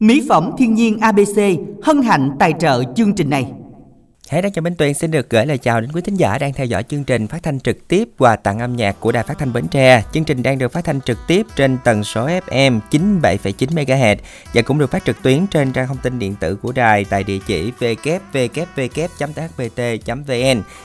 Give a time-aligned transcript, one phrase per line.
[0.00, 1.38] Mỹ phẩm thiên nhiên ABC
[1.82, 3.46] hân hạnh tài trợ chương trình này.
[4.28, 6.52] Hãy đăng cho Minh Tuyền xin được gửi lời chào đến quý thính giả đang
[6.52, 9.38] theo dõi chương trình phát thanh trực tiếp và tặng âm nhạc của Đài Phát
[9.38, 10.04] thanh Bến Tre.
[10.12, 14.16] Chương trình đang được phát thanh trực tiếp trên tần số FM 97,9 MHz
[14.54, 17.24] và cũng được phát trực tuyến trên trang thông tin điện tử của đài tại
[17.24, 18.62] địa chỉ www.thpt.vn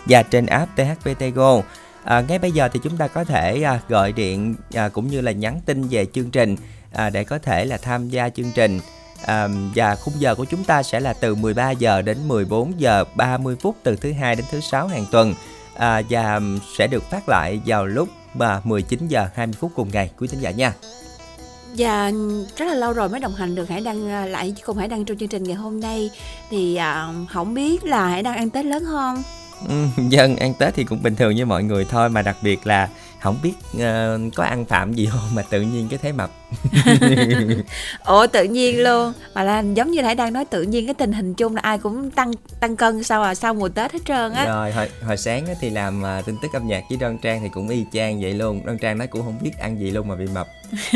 [0.06, 1.62] và trên app THPT Go.
[2.04, 5.22] À, ngay bây giờ thì chúng ta có thể à, gọi điện à, cũng như
[5.22, 6.56] là nhắn tin về chương trình
[6.94, 8.80] à, để có thể là tham gia chương trình
[9.26, 13.04] à, và khung giờ của chúng ta sẽ là từ 13 giờ đến 14 giờ
[13.16, 15.34] 30 phút từ thứ hai đến thứ sáu hàng tuần
[15.76, 16.40] à, và
[16.78, 20.40] sẽ được phát lại vào lúc mà 19 giờ 20 phút cùng ngày quý thính
[20.40, 20.74] giả nha.
[21.78, 22.12] Và
[22.58, 25.06] rất là lâu rồi mới đồng hành được Hải Đăng à, lại cùng Hải Đăng
[25.06, 26.10] trong chương trình ngày hôm nay
[26.50, 29.24] thì à, không biết là Hải Đăng ăn Tết lớn không?
[29.68, 32.68] Ừ, dân ăn Tết thì cũng bình thường như mọi người thôi mà đặc biệt
[32.68, 32.90] là
[33.20, 36.30] không biết uh, có ăn phạm gì không mà tự nhiên cái thấy mập
[38.06, 39.14] ủa tự nhiên luôn.
[39.34, 41.78] Mà là giống như nãy đang nói tự nhiên cái tình hình chung là ai
[41.78, 44.46] cũng tăng tăng cân sau à sau mùa tết hết trơn á.
[44.46, 47.50] Rồi hồi, hồi sáng thì làm uh, tin tức âm nhạc với đoan trang thì
[47.54, 48.62] cũng y chang vậy luôn.
[48.66, 50.48] Đoan trang nói cũng không biết ăn gì luôn mà bị mập.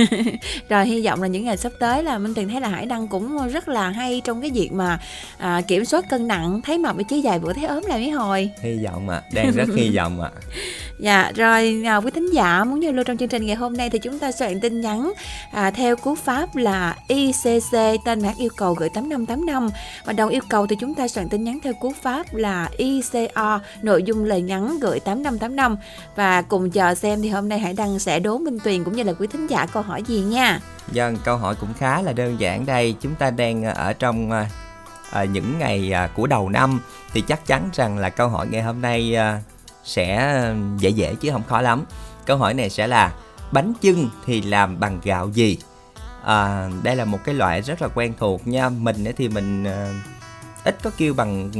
[0.70, 3.08] Rồi hy vọng là những ngày sắp tới là minh tiền thấy là hải đăng
[3.08, 5.00] cũng rất là hay trong cái việc mà
[5.38, 8.50] à, kiểm soát cân nặng thấy mập chứ dài bữa thấy ốm lại mấy hồi.
[8.62, 10.30] Hy vọng ạ à, đang rất hy vọng ạ.
[10.36, 10.42] À.
[11.00, 13.90] dạ rồi à, quý thính giả muốn giao lưu trong chương trình ngày hôm nay
[13.90, 15.14] thì chúng ta soạn tin nhắn
[15.52, 19.70] à, theo cú pháp là ICC tên mã yêu cầu gửi 8585
[20.06, 23.60] và đầu yêu cầu thì chúng ta soạn tin nhắn theo cú pháp là ICO
[23.82, 25.78] nội dung lời nhắn gửi 8585
[26.16, 29.04] và cùng chờ xem thì hôm nay Hải Đăng sẽ đố Minh Tuyền cũng như
[29.04, 30.60] là quý thính giả câu hỏi gì nha.
[30.88, 32.96] Vâng, câu hỏi cũng khá là đơn giản đây.
[33.02, 34.32] Chúng ta đang ờ, ở trong
[35.12, 36.82] à, những ngày à, của đầu năm
[37.14, 39.42] thì chắc chắn rằng là câu hỏi ngày hôm nay à,
[39.84, 40.44] sẽ
[40.78, 41.86] dễ dễ chứ không khó lắm.
[42.26, 43.12] Câu hỏi này sẽ là
[43.52, 45.58] bánh chưng thì làm bằng gạo gì?
[46.24, 48.70] À, đây là một cái loại rất là quen thuộc nha.
[48.70, 49.94] Mình thì mình à,
[50.64, 51.52] ít có kêu bằng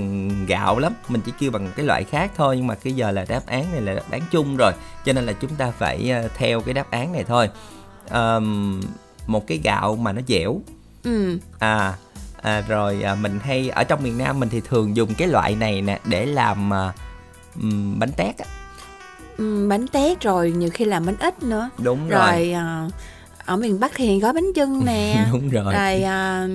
[0.48, 3.26] gạo lắm mình chỉ kêu bằng cái loại khác thôi nhưng mà cái giờ là
[3.30, 4.72] đáp án này là đáp án chung rồi
[5.06, 7.50] cho nên là chúng ta phải theo cái đáp án này thôi
[8.12, 8.82] um,
[9.28, 10.62] một cái gạo mà nó dẻo
[11.04, 11.38] ừ.
[11.60, 11.98] à,
[12.42, 15.56] à rồi à, mình hay ở trong miền Nam mình thì thường dùng cái loại
[15.56, 16.94] này nè để làm à,
[18.00, 18.46] bánh tét á
[19.70, 21.70] bánh tét rồi nhiều khi làm bánh ít nữa.
[21.78, 22.52] Đúng rồi, rồi.
[22.52, 22.88] à,
[23.46, 25.26] ở miền Bắc thì gói bánh chưng nè.
[25.32, 25.74] Đúng rồi.
[25.74, 26.48] Rồi à,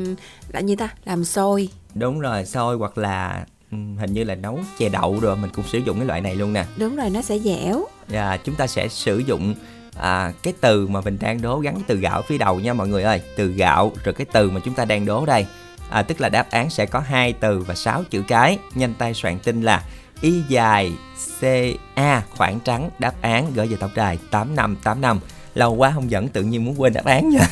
[0.49, 1.69] là như ta làm xôi.
[1.95, 5.79] Đúng rồi xôi hoặc là hình như là nấu chè đậu rồi mình cũng sử
[5.79, 6.65] dụng cái loại này luôn nè.
[6.77, 7.85] Đúng rồi nó sẽ dẻo.
[8.09, 9.55] Và chúng ta sẽ sử dụng
[9.97, 13.03] à, cái từ mà mình đang đố gắn từ gạo phía đầu nha mọi người
[13.03, 13.21] ơi.
[13.37, 15.47] Từ gạo rồi cái từ mà chúng ta đang đố đây.
[15.91, 18.59] À, tức là đáp án sẽ có hai từ và sáu chữ cái.
[18.75, 19.83] Nhanh tay soạn tin là
[20.25, 20.93] y dài
[21.41, 25.21] ca khoảng trắng đáp án gửi về tổng đài tám năm tám năm.
[25.55, 27.47] Lâu quá không dẫn tự nhiên muốn quên đáp án nha.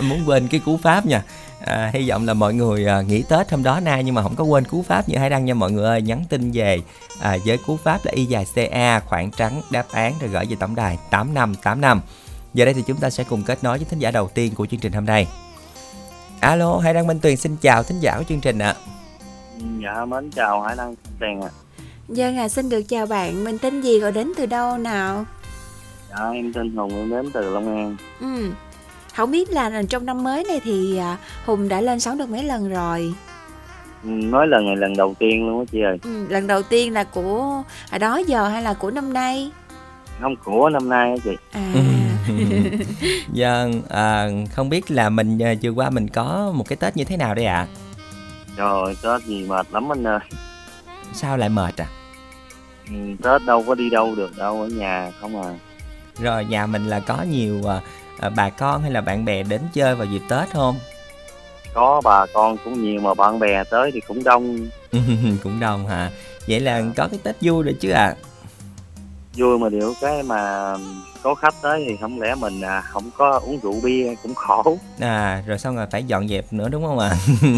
[0.02, 1.22] Muốn quên cái cú pháp nha.
[1.60, 4.36] À, hy vọng là mọi người à, nghỉ tết hôm đó nay nhưng mà không
[4.36, 6.02] có quên cú pháp như Hải đăng nha mọi người ơi.
[6.02, 6.80] Nhắn tin về
[7.20, 10.56] à, với cú pháp là y dài ca khoảng trắng đáp án rồi gửi về
[10.60, 12.00] tổng đài tám năm tám năm.
[12.54, 14.66] Giờ đây thì chúng ta sẽ cùng kết nối với thính giả đầu tiên của
[14.66, 15.28] chương trình hôm nay.
[16.40, 18.74] Alo Hải đăng minh tuyền xin chào thính giả của chương trình ạ.
[18.74, 18.96] À.
[19.82, 21.50] dạ mến chào hải đăng tuyền ạ.
[21.60, 21.65] à.
[22.08, 25.24] Dân à, xin được chào bạn, mình tên gì gọi đến từ đâu nào?
[26.10, 27.96] Dạ, em tên Hùng, em đến từ Long An.
[28.20, 28.50] Ừ.
[29.16, 32.44] Không biết là trong năm mới này thì à, Hùng đã lên sóng được mấy
[32.44, 33.14] lần rồi?
[34.04, 35.98] Ừ, nói lần này lần đầu tiên luôn á chị ơi.
[36.04, 39.50] Ừ, lần đầu tiên là của à, đó giờ hay là của năm nay?
[40.20, 41.36] Không của năm nay á chị.
[41.52, 41.72] À.
[43.34, 47.04] Vâng, à, không biết là mình à, vừa qua mình có một cái Tết như
[47.04, 47.54] thế nào đây ạ?
[47.56, 47.66] À?
[48.56, 50.18] Trời Tết gì mệt lắm anh ơi.
[51.16, 51.86] Sao lại mệt à?
[52.88, 55.54] Ừ, Tết đâu có đi đâu được đâu ở nhà không à
[56.18, 57.80] rồi nhà mình là có nhiều à,
[58.18, 60.78] à, bà con hay là bạn bè đến chơi vào dịp Tết không?
[61.74, 64.58] Có bà con cũng nhiều mà bạn bè tới thì cũng đông.
[65.42, 66.10] cũng đông hả?
[66.48, 68.04] Vậy là có cái Tết vui rồi chứ ạ?
[68.04, 68.14] À?
[69.36, 70.74] Vui mà điều cái mà
[71.22, 74.78] có khách tới thì không lẽ mình à, không có uống rượu bia cũng khổ.
[75.00, 77.08] À rồi xong rồi phải dọn dẹp nữa đúng không ạ?
[77.08, 77.16] À?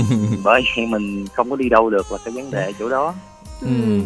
[0.45, 3.15] Bởi vậy mình không có đi đâu được là cái vấn đề chỗ đó.
[3.61, 3.69] Ừ.
[3.69, 4.01] ừ.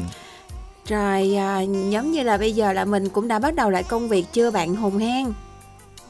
[0.88, 1.60] Rồi à,
[1.90, 4.50] giống như là bây giờ là mình cũng đã bắt đầu lại công việc chưa
[4.50, 5.32] bạn Hùng hen?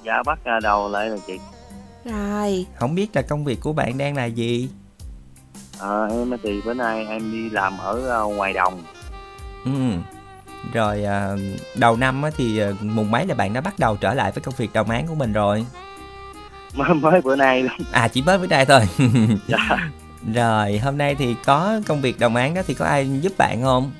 [0.05, 1.39] Dạ bắt đầu lại rồi chị.
[2.05, 2.67] Rồi.
[2.75, 4.69] Không biết là công việc của bạn đang là gì?
[5.81, 8.83] À, em thì bữa nay em đi làm ở ờ, ngoài đồng.
[9.65, 9.71] Ừ.
[10.73, 11.29] Rồi à,
[11.75, 14.55] đầu năm thì ờ, mùng mấy là bạn đã bắt đầu trở lại với công
[14.57, 15.67] việc đồng án của mình rồi?
[16.75, 17.73] Mới, mới bữa nay luôn.
[17.93, 18.81] À chỉ mới bữa nay thôi.
[19.47, 19.91] dạ.
[20.35, 23.63] Rồi hôm nay thì có công việc đồng án đó thì có ai giúp bạn
[23.63, 23.93] không?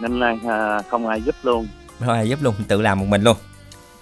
[0.00, 1.68] năm nay à, không ai giúp luôn.
[1.98, 3.36] Không ai giúp luôn tự làm một mình luôn.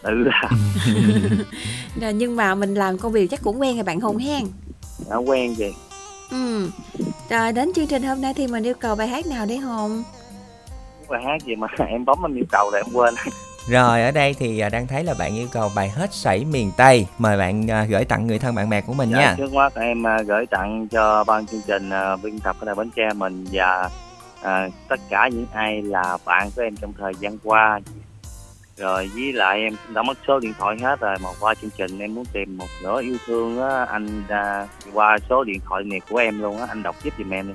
[0.02, 0.58] Tự làm.
[2.00, 4.44] Rồi, nhưng mà mình làm công việc chắc cũng quen rồi bạn Hùng hen?
[5.10, 5.74] Đã quen vậy.
[6.30, 6.70] Ừ.
[7.30, 10.02] Rồi đến chương trình hôm nay thì mình yêu cầu bài hát nào đấy Hùng?
[11.08, 13.14] Bài hát gì mà em bấm em yêu cầu là em quên
[13.68, 16.70] Rồi ở đây thì à, đang thấy là bạn yêu cầu bài hết sảy miền
[16.76, 17.06] Tây.
[17.18, 19.34] Mời bạn à, gửi tặng người thân bạn bè của mình Dạ, nha.
[19.38, 21.90] trước mắt em à, gửi tặng cho ban chương trình
[22.22, 23.90] biên tập ở đài Bến Tre mình và
[24.42, 27.80] à, tất cả những ai là bạn của em trong thời gian qua
[28.76, 31.98] rồi với lại em đã mất số điện thoại hết rồi mà qua chương trình
[31.98, 36.00] em muốn tìm một nửa yêu thương á anh à, qua số điện thoại này
[36.10, 37.54] của em luôn á anh đọc giúp giùm em đi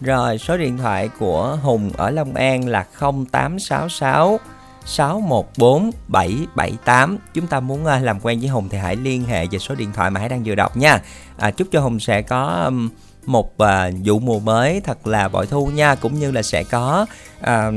[0.00, 4.40] Rồi số điện thoại của Hùng ở Long An là 0866
[4.84, 9.58] 614 778 Chúng ta muốn à, làm quen với Hùng thì hãy liên hệ về
[9.58, 11.00] số điện thoại mà Hải đang vừa đọc nha.
[11.38, 12.70] À, Chúc cho Hùng sẽ có
[13.26, 17.06] một à, vụ mùa mới thật là bội thu nha Cũng như là sẽ có
[17.40, 17.70] à,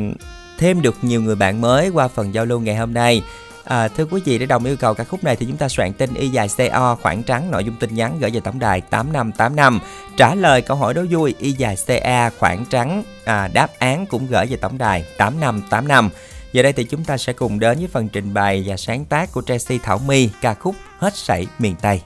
[0.58, 3.22] thêm được nhiều người bạn mới qua phần giao lưu ngày hôm nay.
[3.68, 5.94] À, thưa quý vị, để đồng yêu cầu ca khúc này thì chúng ta soạn
[5.94, 9.80] tin y dài CO khoảng trắng nội dung tin nhắn gửi về tổng đài 8585
[10.18, 14.28] trả lời câu hỏi đố vui y dài CA khoảng trắng à, đáp án cũng
[14.28, 16.10] gửi về tổng đài 8585
[16.58, 19.32] giờ đây thì chúng ta sẽ cùng đến với phần trình bày và sáng tác
[19.32, 22.02] của Tracy Thảo My, ca khúc Hết sảy miền Tây.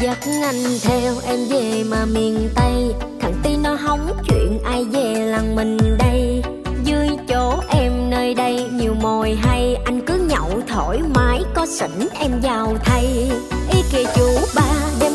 [0.00, 5.14] Dắt anh theo em về mà miền Tây, Thằng Ti nó hóng chuyện ai về
[5.14, 6.42] làng mình đây.
[6.86, 12.08] Dưới chỗ em nơi đây nhiều mồi hay, Anh cứ nhậu thoải mái, có sỉnh
[12.20, 13.30] em vào thay.
[13.72, 15.05] Ý kìa chú ba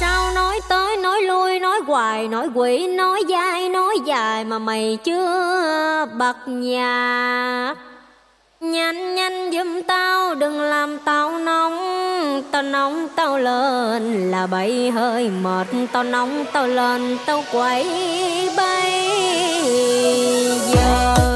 [0.00, 4.98] sao nói tới nói lui, nói hoài, nói quỷ, nói dai, nói dài mà mày
[5.04, 7.74] chưa bật nhạc
[8.60, 11.78] Nhanh nhanh giùm tao, đừng làm tao nóng.
[12.50, 15.66] Tao nóng, tao lên là bay hơi mệt.
[15.92, 17.84] Tao nóng, tao lên, tao quẩy
[18.56, 19.10] bay.
[20.74, 21.33] Giờ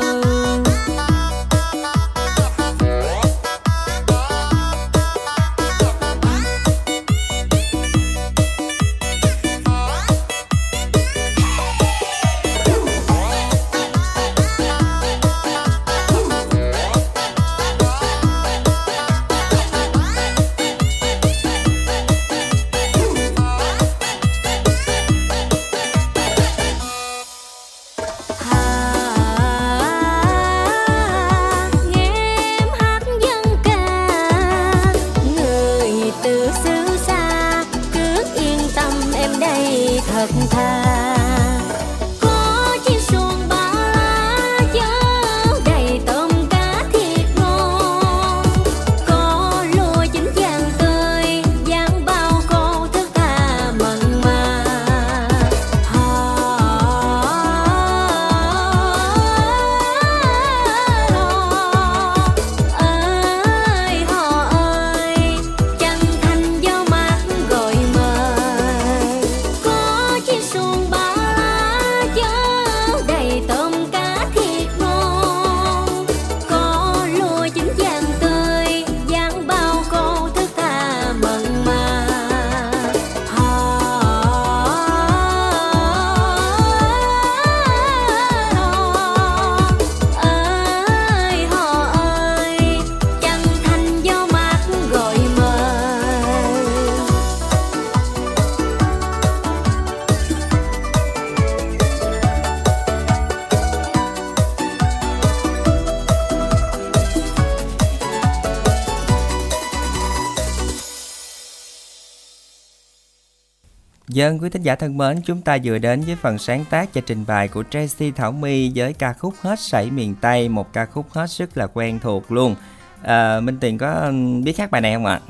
[114.29, 117.01] Dân quý thính giả thân mến, chúng ta vừa đến với phần sáng tác và
[117.07, 120.87] trình bày của Tracy Thảo My với ca khúc Hết sảy miền Tây, một ca
[120.87, 122.55] khúc hết sức là quen thuộc luôn.
[123.03, 124.13] À, Minh Tiền có
[124.45, 125.21] biết hát bài này không ạ?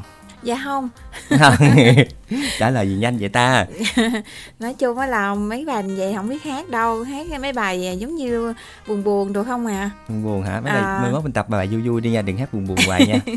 [0.43, 0.88] dạ không
[2.59, 3.67] trả lời gì nhanh vậy ta?
[4.61, 8.15] Nói chung á là mấy bài vậy không biết hát đâu hát mấy bài giống
[8.15, 8.55] như
[8.89, 9.91] buồn buồn được không à.
[10.09, 10.61] Buồn buồn hả?
[10.61, 10.83] Mấy à.
[10.83, 13.07] bài mới mốt mình tập bài vui vui đi nha đừng hát buồn buồn hoài
[13.07, 13.21] nha.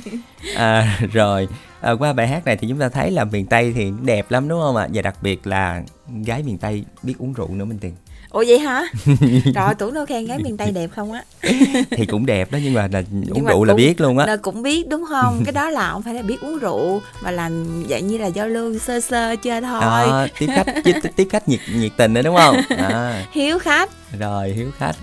[0.56, 1.48] À, rồi
[1.82, 4.48] à, qua bài hát này thì chúng ta thấy là miền tây thì đẹp lắm
[4.48, 4.88] đúng không ạ?
[4.94, 5.82] Và đặc biệt là
[6.26, 7.94] gái miền tây biết uống rượu nữa minh tiền
[8.32, 8.84] ủa vậy hả?
[9.56, 11.24] Rồi tưởng đâu khen gái miền tây đẹp không á.
[11.92, 14.18] Thì cũng đẹp đó nhưng mà là nhưng uống mà rượu cũng, là biết luôn
[14.18, 14.26] á.
[14.26, 15.42] là cũng biết đúng không?
[15.46, 17.50] Cái đó là không phải là biết uống rượu mà là
[17.90, 19.82] dạng như là giao lưu sơ sơ chơi thôi.
[19.82, 22.56] À, tiếp khách tiếp, tiếp khách nhiệt nhiệt tình nữa đúng không?
[22.78, 23.26] À.
[23.32, 23.90] hiếu khách.
[24.20, 24.96] Rồi hiếu khách.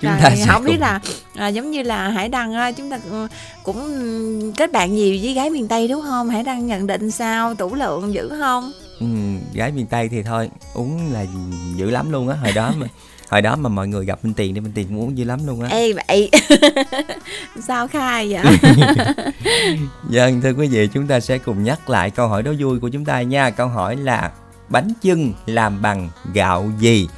[0.00, 0.72] Chúng rồi, ta không cùng...
[0.72, 1.00] biết là
[1.34, 2.98] à, giống như là hải đăng chúng ta
[3.62, 6.28] cũng kết bạn nhiều với gái miền tây đúng không?
[6.28, 7.54] Hải đăng nhận định sao?
[7.54, 8.72] Tủ lượng dữ không
[9.12, 11.26] ừ, gái miền tây thì thôi uống là
[11.76, 12.36] dữ lắm luôn á.
[12.36, 12.86] Hồi đó mà
[13.28, 15.46] hồi đó mà mọi người gặp minh tiền thì minh tiền cũng uống dữ lắm
[15.46, 15.68] luôn á.
[15.68, 16.30] Ê vậy.
[17.62, 18.58] Sao khai vậy?
[20.02, 22.88] Vâng thưa quý vị chúng ta sẽ cùng nhắc lại câu hỏi đố vui của
[22.88, 23.50] chúng ta nha.
[23.50, 24.30] Câu hỏi là
[24.68, 27.08] bánh chưng làm bằng gạo gì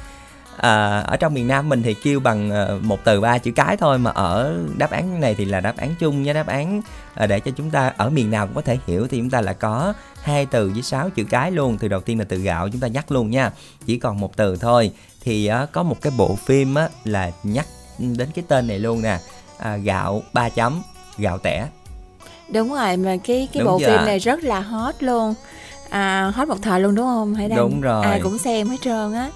[0.57, 3.77] à, ở trong miền Nam mình thì kêu bằng uh, một từ ba chữ cái
[3.77, 6.81] thôi mà ở đáp án này thì là đáp án chung nha đáp án
[7.23, 9.41] uh, để cho chúng ta ở miền nào cũng có thể hiểu thì chúng ta
[9.41, 11.77] là có hai từ với sáu chữ cái luôn.
[11.77, 13.51] Từ đầu tiên là từ gạo chúng ta nhắc luôn nha
[13.85, 14.91] chỉ còn một từ thôi.
[15.23, 17.65] Thì uh, có một cái bộ phim á, là nhắc
[17.97, 19.17] đến cái tên này luôn nè
[19.57, 20.81] à, gạo ba chấm
[21.17, 21.67] gạo tẻ.
[22.53, 25.33] Đúng rồi mà cái cái đúng bộ phim này rất là hot luôn.
[25.89, 27.35] À, hot một thời luôn đúng không?
[27.35, 28.05] Hãy đang đúng rồi.
[28.05, 29.29] Ai cũng xem hết trơn á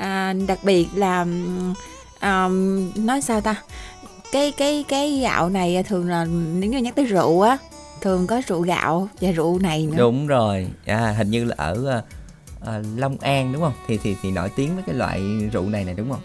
[0.00, 1.26] à, đặc biệt là
[2.20, 2.48] à,
[2.94, 3.54] nói sao ta?
[4.32, 7.58] Cái cái cái gạo này thường là nếu như nhắc tới rượu á
[8.00, 9.96] thường có rượu gạo và rượu này nữa.
[9.96, 10.66] Đúng rồi.
[10.86, 12.02] À, hình như là ở
[12.66, 13.72] à, Long An đúng không?
[13.88, 15.20] Thì thì thì nổi tiếng với cái loại
[15.52, 16.20] rượu này này đúng không?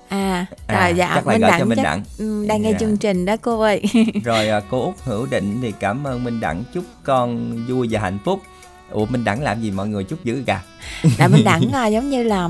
[0.10, 2.04] à, à dạ chắc là Minh Đặng cho Minh Đặng.
[2.18, 2.78] ừ, đang nghe dạ.
[2.80, 3.82] chương trình đó cô ơi.
[4.24, 6.64] Rồi à, cô út hữu định thì cảm ơn Minh Đặng.
[6.74, 8.40] Chúc con vui và hạnh phúc
[8.92, 10.62] ủa minh đẳng làm gì mọi người chút dữ cả
[11.18, 12.50] là minh đẳng là giống như là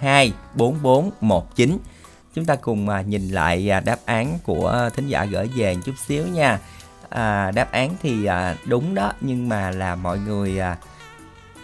[0.01, 1.79] 02 4419.
[2.35, 5.95] Chúng ta cùng à, nhìn lại à, đáp án của thính giả gửi về chút
[6.07, 6.59] xíu nha.
[7.09, 10.61] À, đáp án thì à, đúng đó nhưng mà là mọi người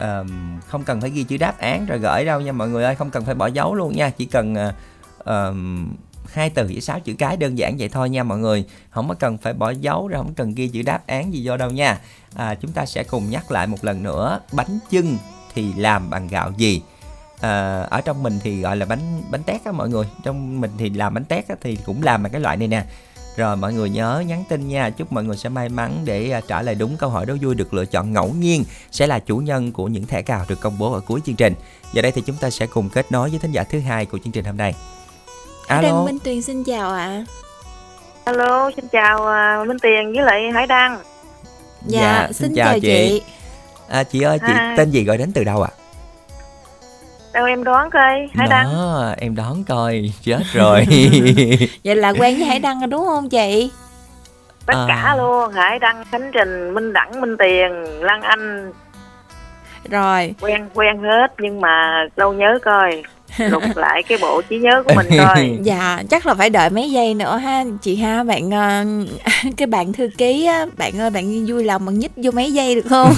[0.00, 2.94] um, không cần phải ghi chữ đáp án rồi gửi đâu nha mọi người ơi
[2.94, 5.88] không cần phải bỏ dấu luôn nha chỉ cần uh, um,
[6.32, 8.64] hai từ với sáu chữ cái đơn giản vậy thôi nha mọi người.
[8.90, 11.56] Không có cần phải bỏ dấu rồi không cần ghi chữ đáp án gì vô
[11.56, 12.00] đâu nha.
[12.34, 15.18] À, chúng ta sẽ cùng nhắc lại một lần nữa bánh chưng
[15.54, 16.82] thì làm bằng gạo gì?
[17.40, 20.70] À, ở trong mình thì gọi là bánh bánh tét á mọi người trong mình
[20.78, 22.84] thì làm bánh tét á, thì cũng làm bằng cái loại này nè
[23.36, 24.90] rồi mọi người nhớ nhắn tin nha.
[24.90, 27.54] Chúc mọi người sẽ may mắn để à, trả lời đúng câu hỏi đố vui
[27.54, 30.78] được lựa chọn ngẫu nhiên Sẽ là chủ nhân của những thẻ cào được công
[30.78, 31.54] bố ở cuối chương trình.
[31.92, 34.18] Giờ đây thì chúng ta sẽ cùng kết nối với thính giả thứ hai của
[34.18, 34.74] chương trình hôm nay.
[35.66, 35.88] Alo.
[35.88, 37.24] Alo Minh Tuyền xin chào ạ.
[38.24, 40.98] Alo, xin chào uh, Minh Tiền với lại Hải Đăng.
[41.86, 43.22] Dạ, xin, chào, chị,
[43.88, 44.74] à, Chị ơi chị À.
[44.76, 45.70] tên gì gọi đến từ đâu ạ?
[47.36, 48.64] Đâu em đoán coi, Hải Đăng.
[48.72, 50.84] Đó, em đoán coi chết rồi
[51.84, 53.70] Vậy là quen với Hải Đăng rồi đúng không chị?
[54.66, 54.84] Tất À.
[54.88, 58.72] cả luôn, Hải Đăng, Khánh Trình, Minh Đẳng, Minh Tiền, Lan Anh,
[59.90, 63.02] Rồi quen quen hết nhưng mà đâu nhớ coi.
[63.50, 65.58] Lục lại cái bộ trí nhớ của mình coi.
[65.62, 68.84] Dạ chắc là phải đợi mấy giây nữa ha Chị ha bạn ờ,
[69.56, 72.74] Cái bạn thư ký á Bạn ơi bạn vui lòng bạn nhích vô mấy giây
[72.74, 73.12] được không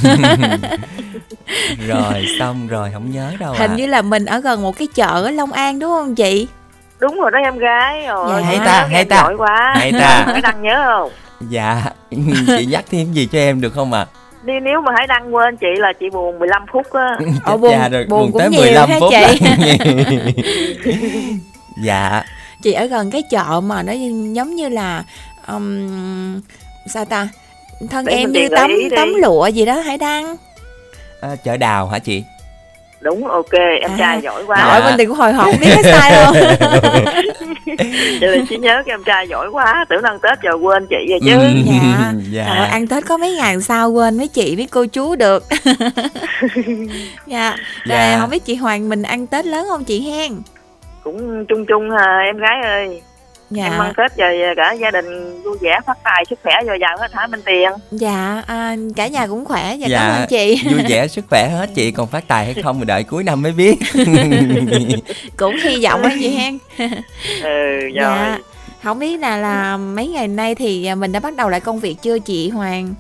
[1.88, 4.88] Rồi xong rồi không nhớ đâu Hình ạ như là mình ở gần một cái
[4.94, 6.48] chợ ở Long An đúng không chị
[7.00, 8.06] Đúng rồi đó em gái.
[8.06, 8.46] Rồi, Dạ.
[8.46, 9.16] Hay ta, hay ta.
[9.16, 9.75] Giỏi quá.
[9.76, 10.25] Hay ta.
[10.26, 11.10] Hải Đăng nhớ không?
[11.50, 11.82] Dạ
[12.58, 14.06] Chị nhắc thêm gì cho em được không ạ?
[14.06, 17.18] Đi nếu mà Hải Đăng quên chị là chị buồn 15 phút á.
[17.45, 19.38] Ồ, buồn- dạ, rồi, buồn cũng tới nhiều 15 ha phút chị.
[21.85, 22.23] dạ.
[22.62, 23.92] Chị ở gần cái chợ mà nó
[24.33, 25.04] giống như là
[25.49, 26.40] um,
[26.87, 27.28] Sao ta?
[27.90, 30.37] Thân Để em như tấm tấm lụa gì đó Hải Đăng?
[31.21, 32.23] À, chợ đào hả chị
[33.00, 33.97] Đúng, ok, em À.
[33.99, 34.57] trai giỏi quá.
[34.69, 36.35] Nội mình đừng có hồi hộp biết cái sai không
[38.21, 39.85] Chị là chị nhớ cái em trai giỏi quá.
[39.88, 41.33] Tưởng ăn Tết rồi quên chị rồi chứ.
[41.38, 42.12] Ừ, Dạ.
[42.31, 42.45] dạ.
[42.45, 45.45] Ơi, ăn Tết có mấy ngày sao quên mấy chị với cô chú được
[47.26, 47.50] Dạ
[47.85, 48.17] Rồi Dạ.
[48.21, 50.33] không biết chị Hoàng mình ăn Tết lớn không chị hen
[51.05, 53.03] Cũng chung chung à, em gái ơi.
[53.50, 53.64] Dạ.
[53.64, 56.96] Em ăn Tết rồi cả gia đình vui vẻ phát tài sức khỏe dồi dào
[57.00, 57.70] hết hả Minh Tiền?
[57.90, 59.74] Dạ à, cả nhà cũng khỏe.
[59.74, 59.98] Dạ, Dạ.
[59.98, 60.62] cảm ơn chị.
[60.72, 61.70] vui vẻ sức khỏe hết.
[61.74, 63.78] Chị còn phát tài hay không thì đợi cuối năm mới biết.
[65.37, 66.58] Cũng hy vọng á chị hen
[67.42, 67.90] Ừ rồi.
[67.94, 68.38] Dạ.
[68.82, 71.80] Không biết là là mấy ngày nay thì à, mình đã bắt đầu lại công
[71.80, 72.94] việc chưa chị Hoàng?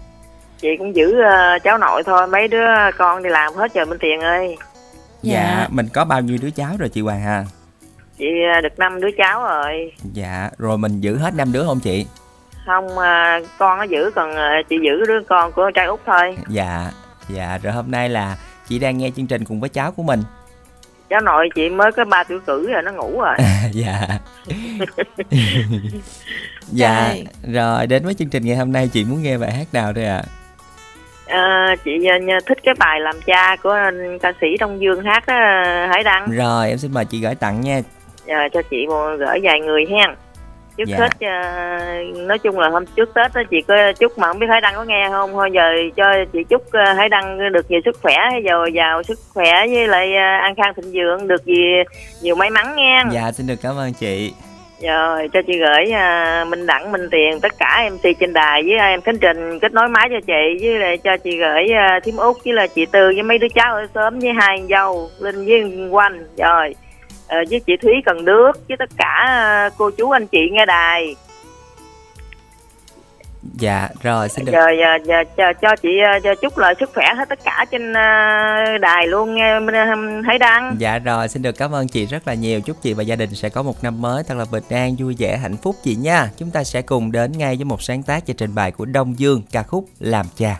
[0.60, 2.26] Chị cũng giữ ờ, cháu nội thôi.
[2.26, 2.66] Mấy đứa
[2.98, 4.56] con đi làm hết rồi Minh Tiền ơi.
[5.22, 5.34] Dạ.
[5.58, 5.66] Dạ.
[5.70, 7.44] mình có bao nhiêu đứa cháu rồi chị Hoàng ha
[8.18, 9.92] Chị ờ, được năm đứa cháu rồi.
[10.12, 12.06] Dạ rồi mình giữ hết năm đứa không chị?
[12.66, 16.36] Không ờ, con nó giữ Còn ờ, chị giữ đứa con của trai út thôi.
[16.48, 16.90] Dạ
[17.28, 18.36] dạ rồi hôm nay là
[18.68, 20.22] chị đang nghe chương trình cùng với cháu của mình.
[21.10, 23.36] Cháu nội chị mới có 3 tuổi cử rồi nó ngủ rồi.
[23.72, 24.00] Dạ.
[26.72, 27.14] Dạ
[27.52, 27.86] rồi.
[27.86, 30.22] đến với chương trình ngày hôm nay chị muốn nghe bài hát nào đây ạ?
[31.26, 31.38] Ờ,
[31.84, 33.76] Chị ờ, nhờ- thích cái bài làm cha của
[34.22, 35.34] ca sĩ Đông Dương hát đó
[35.92, 36.30] Hải Đăng.
[36.30, 37.80] Rồi em xin mời chị gửi tặng nha
[38.28, 38.86] Ờ, cho chị
[39.18, 40.10] gửi vài người hen
[40.76, 40.96] trước Dạ.
[40.98, 41.48] Tết ờ,
[42.16, 44.74] nói chung là hôm trước Tết đó chị có chúc mà không biết Hải Đăng
[44.74, 45.32] có nghe không?
[45.32, 45.62] Thôi giờ
[45.96, 48.16] cho chị chúc ờ, Hải Đăng được nhiều sức khỏe
[48.50, 51.62] dồi dào sức khỏe với lại an khang thịnh vượng được gì
[52.22, 53.04] nhiều may mắn nha.
[53.10, 54.32] Dạ xin được cảm ơn chị.
[54.82, 58.78] Rồi cho chị gửi ờ, Minh Đẳng Minh Tiền tất cả MC trên đài với
[58.78, 62.16] em Khánh Trình kết nối máy cho chị với lại cho chị gửi uh, thím
[62.16, 65.46] út với là chị Tư với mấy đứa cháu ở sớm với hai dâu Linh
[65.46, 66.26] với Quanh.
[66.36, 66.74] Rồi
[67.28, 71.14] với chị Thúy Cần Đước với tất cả ờ, cô chú anh chị nghe đài
[73.54, 76.90] dạ rồi xin được rồi ờ, giờ cho, cho chị ờ, cho chúc lời sức
[76.94, 79.60] khỏe hết tất cả trên ờ, đài luôn nghe
[80.26, 82.60] Hải Đăng Dạ rồi, xin được cảm ơn chị rất là nhiều.
[82.60, 85.16] Chúc chị và gia đình sẽ có một năm mới thật là bình an, vui
[85.18, 86.30] vẻ, hạnh phúc chị nha.
[86.36, 89.18] Chúng ta sẽ cùng đến ngay với một sáng tác và trình bày của Đông
[89.18, 90.56] Dương, ca khúc Làm Cha.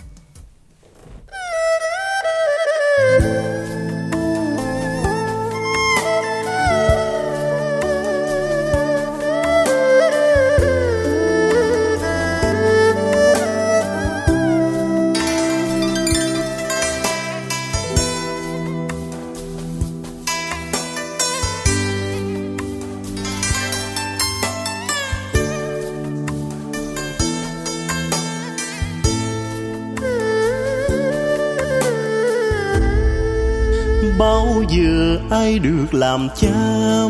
[35.31, 36.55] Ai được làm cha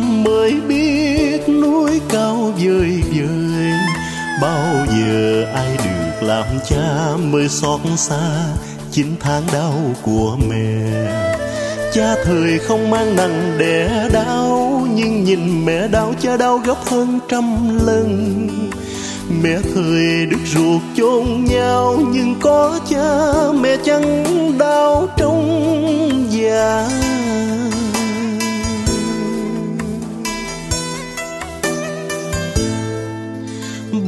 [0.01, 3.73] mới biết núi cao vời vời.
[4.43, 8.55] Bao giờ ai được làm cha mới xót xa
[8.91, 10.89] chín tháng đau của mẹ.
[11.93, 17.19] Cha thời không mang nặng đẻ đau, nhưng nhìn mẹ đau, cha đau gấp hơn
[17.29, 18.49] trăm lần.
[19.43, 24.25] Mẹ thời đứt ruột chôn nhau, Nhưng có cha mẹ chẳng
[24.59, 26.89] đau trong già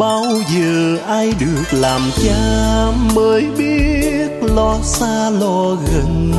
[0.01, 6.33] bao giờ ai được làm cha mới biết lo xa lo gần?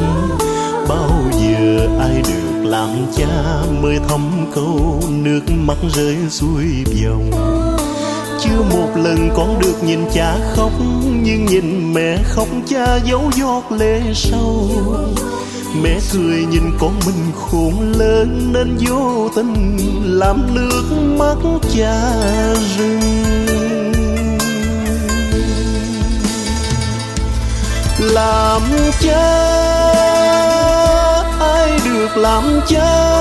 [0.90, 7.32] Bao giờ ai được làm cha mới thấm câu nước mắt rơi xuôi dòng
[8.42, 10.72] chưa một lần con được nhìn cha khóc,
[11.24, 14.70] nhưng nhìn mẹ khóc, cha giấu giọt lệ sâu
[15.84, 20.84] mẹ cười nhìn con mình khôn lớn nên vô tình làm nước
[21.18, 21.38] mắt
[21.74, 22.14] cha
[22.78, 23.02] rừng
[28.02, 28.62] làm
[29.00, 29.52] cha,
[31.40, 33.12] ai được làm cha?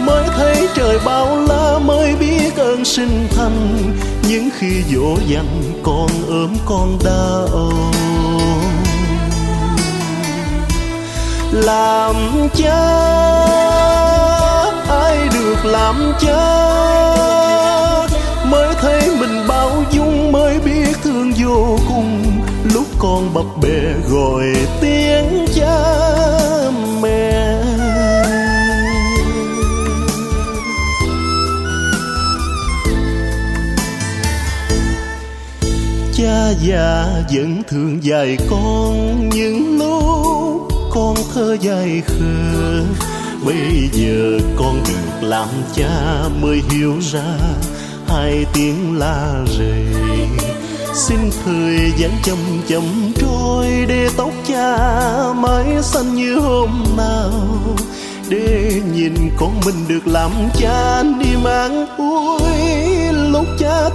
[0.00, 3.92] Mới thấy trời bao la, mới biết ơn sinh thành.
[4.28, 7.72] Những khi dỗ dành, con ốm con đau
[11.52, 12.14] làm
[12.54, 12.88] cha
[14.88, 16.68] ai được làm cha
[18.50, 22.22] mới thấy mình bao dung, mới biết thương vô cùng.
[22.74, 24.44] Lúc con bập bẹ gọi
[24.80, 25.94] tiếng cha
[27.02, 27.62] mẹ.
[36.14, 40.17] Cha già vẫn thương dạy con những lúc
[40.98, 42.82] con thơ dài khờ.
[43.44, 47.38] Bây giờ con được làm cha mới hiểu ra
[48.08, 49.86] hai tiếng la rầy
[50.94, 54.78] xin thời gian chậm chậm trôi để tóc cha
[55.36, 57.32] mãi xanh như hôm nào.
[58.28, 60.30] Để nhìn con mình được làm
[60.60, 62.40] cha, đi mang vui
[63.12, 63.87] lúc cha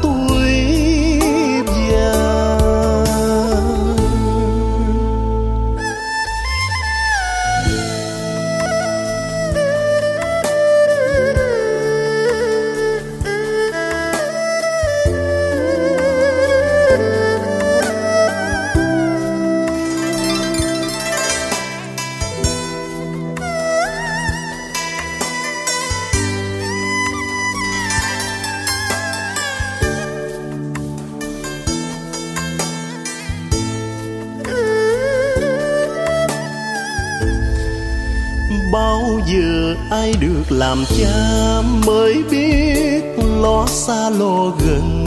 [40.03, 43.03] ai được làm cha mới biết
[43.41, 45.05] lo xa lo gần?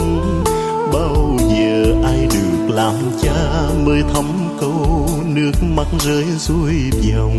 [0.93, 4.25] Bao giờ ai được làm cha mới thấm
[4.59, 7.37] câu nước mắt rơi xuôi dòng?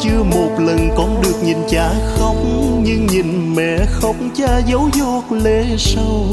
[0.00, 2.36] Chưa một lần con được nhìn cha khóc,
[2.82, 6.26] nhưng nhìn mẹ khóc, cha giấu giọt lệ sâu.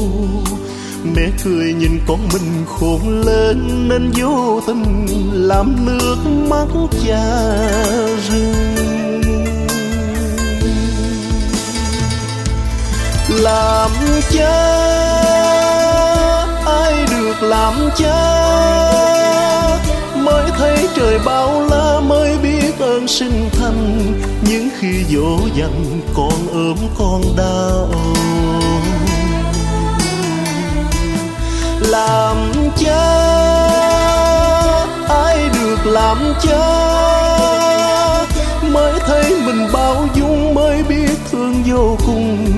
[1.16, 6.16] Mẹ cười nhìn con mình khôn lên, nên vô tình làm nước
[6.48, 6.66] mắt
[7.06, 7.24] cha
[8.28, 9.09] rơi.
[13.40, 13.90] Làm
[14.30, 14.60] cha
[16.66, 18.40] ai được làm cha
[20.14, 26.48] mới thấy trời bao la, mới biết ơn sinh thành những khi dỗ dành con
[26.52, 27.88] ốm con đau.
[31.80, 33.10] Làm cha
[35.08, 36.90] ai được làm cha
[38.72, 42.52] mới thấy mình bao dung, mới biết thương vô cùng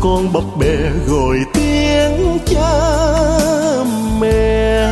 [0.00, 2.94] con bập bẹ gọi tiếng cha
[4.20, 4.88] mẹ.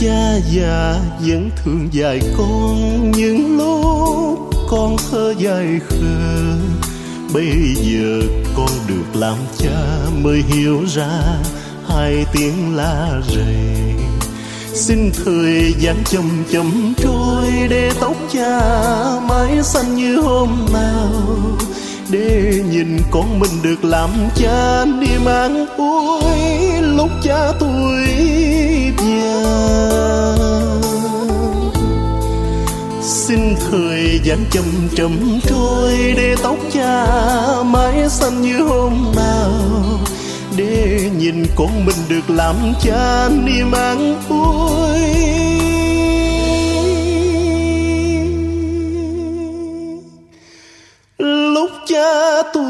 [0.00, 6.56] Cha già vẫn thương dạy con, những lúc con thơ dài khờ,
[7.34, 8.20] bây giờ
[8.56, 11.22] con được làm cha mới hiểu ra
[11.88, 13.79] hai tiếng la rầy
[14.80, 18.60] xin thời gian chậm chậm trôi để tóc cha
[19.28, 21.10] mãi xanh như hôm nào.
[22.10, 26.22] Để nhìn con mình được làm cha đi mang ôi,
[26.80, 28.06] lúc cha tuổi
[28.98, 29.42] già.
[33.02, 34.64] Xin thời gian chậm
[34.96, 37.06] chậm trôi để tóc cha
[37.64, 39.52] mãi xanh như hôm nào
[40.56, 45.00] để nhìn con mình được làm cha đi mang vui
[51.28, 52.69] lúc cha tôi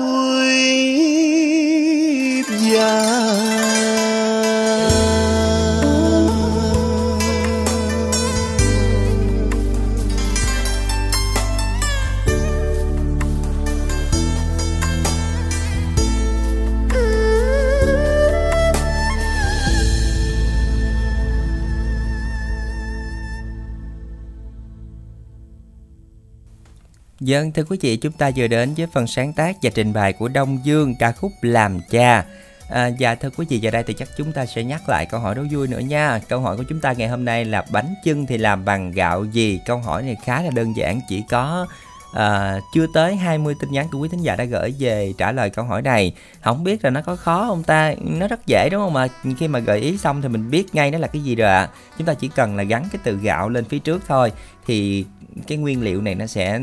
[27.30, 30.12] Dân thưa quý vị, chúng ta vừa đến với phần sáng tác và trình bày
[30.12, 32.24] của Đông Dương ca khúc Làm Cha.
[32.70, 35.20] À, và thưa quý vị, giờ đây thì chắc chúng ta sẽ nhắc lại câu
[35.20, 36.20] hỏi đố vui nữa nha.
[36.28, 39.24] Câu hỏi của chúng ta ngày hôm nay là bánh chưng thì làm bằng gạo
[39.24, 39.60] gì?
[39.66, 41.66] Câu hỏi này khá là đơn giản, chỉ có
[42.12, 45.50] à, chưa tới 20 tin nhắn của quý thính giả đã gửi về trả lời
[45.50, 46.12] câu hỏi này.
[46.40, 47.94] Không biết là nó có khó không ta?
[47.98, 49.06] Nó rất dễ đúng không mà
[49.38, 51.60] khi mà gợi ý xong thì mình biết ngay nó là cái gì rồi ạ.
[51.60, 51.68] À.
[51.98, 54.32] chúng ta chỉ cần là gắn cái từ gạo lên phía trước thôi
[54.66, 55.04] thì
[55.46, 56.60] cái nguyên liệu này nó sẽ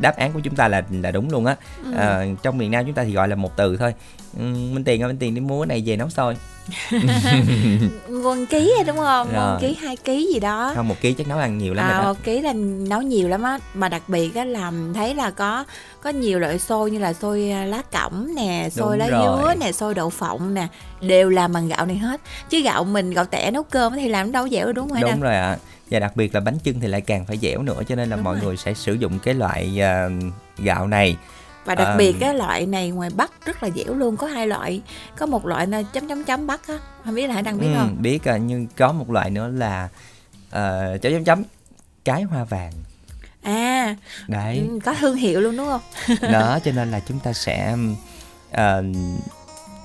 [0.00, 1.56] đáp án của chúng ta là là đúng luôn á.
[1.84, 1.92] Ừ.
[1.96, 3.94] à, trong miền nam chúng ta thì gọi là một từ thôi.
[4.38, 6.36] Ừ, minh tiền ơi minh tiền đi mua cái này về nấu xôi
[8.08, 9.32] nguồn ký đúng không?
[9.32, 10.72] Nguồn ký hai ký gì đó.
[10.74, 12.52] Không một ký chắc nấu ăn nhiều lắm à, một ký là
[12.88, 13.58] nấu nhiều lắm á.
[13.74, 15.64] Mà đặc biệt á làm thấy là có
[16.02, 19.72] có nhiều loại xôi như là xôi à, lá cẩm nè xôi lá dứa nè
[19.72, 20.66] xôi đậu phộng nè
[21.00, 22.20] đều làm bằng gạo này hết.
[22.50, 25.34] Chứ gạo mình gạo tẻ nấu cơm thì làm đâu dẻo đúng không đúng rồi
[25.34, 25.50] ạ.
[25.50, 25.58] À
[25.90, 28.16] và đặc biệt là bánh chưng thì lại càng phải dẻo nữa cho nên là
[28.16, 28.44] Đúng mọi rồi.
[28.44, 31.16] người sẽ sử dụng cái loại uh, gạo này
[31.64, 34.46] và đặc à, biệt cái loại này ngoài bắc rất là dẻo luôn có hai
[34.46, 34.82] loại.
[35.18, 37.66] Có một loại là chấm chấm chấm bắc á không biết là hải đang biết
[37.66, 37.96] ừ, không?
[38.00, 39.88] biết à, nhưng có một loại nữa là
[40.48, 41.42] uh, chấm chấm chấm
[42.04, 42.72] cái hoa vàng.
[43.42, 43.96] À
[44.28, 44.66] đấy.
[44.68, 45.80] ừ, có thương hiệu luôn đúng không?
[46.32, 47.76] Đó cho nên là chúng ta sẽ
[48.50, 48.84] uh,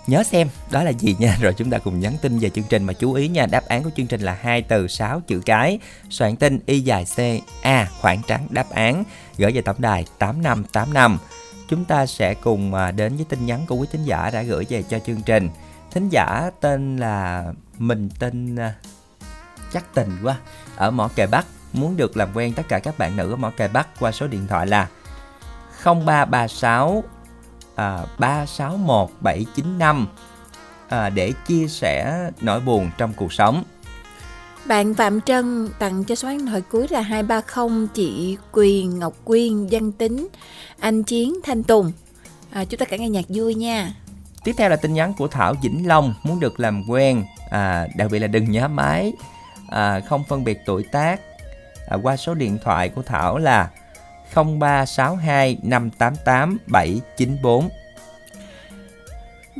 [0.07, 1.37] nhớ xem đó là gì nha.
[1.41, 2.83] Rồi chúng ta cùng nhắn tin về chương trình.
[2.83, 5.79] Mà chú ý nha đáp án của chương trình là hai từ 6 chữ cái.
[6.09, 7.19] Soạn tin y dài c
[7.61, 9.03] a khoảng trắng đáp án.
[9.37, 11.17] Gửi về tổng đài 8585
[11.69, 14.65] chúng ta sẽ cùng à, đến với tin nhắn của quý thính giả đã gửi
[14.69, 15.49] về cho chương trình
[15.91, 17.45] thính giả tên là
[17.77, 18.73] mình tên à,
[19.73, 20.35] chắc tình quá
[20.75, 23.51] ở mỏ kề bắc muốn được làm quen tất cả các bạn nữ ở mỏ
[23.57, 24.87] kề bắc qua số điện thoại là
[25.83, 27.03] 0336
[27.75, 30.07] à, 361795
[30.89, 33.63] à, để chia sẻ nỗi buồn trong cuộc sống.
[34.69, 39.67] Bạn Phạm Trân tặng cho số điện thoại cuối là 230 chị Quyền Ngọc Quyên
[39.71, 40.27] Văn Tính
[40.79, 41.91] Anh Chiến Thanh Tùng.
[42.51, 43.93] À, chúng ta cả nghe nhạc vui nha.
[44.43, 48.11] Tiếp theo là tin nhắn của Thảo Vĩnh Long muốn được làm quen, à, đặc
[48.11, 49.13] biệt là đừng nhá máy,
[49.69, 51.21] à, không phân biệt tuổi tác.
[51.87, 53.69] À, qua số điện thoại của Thảo là
[54.33, 57.69] 0362 588 794.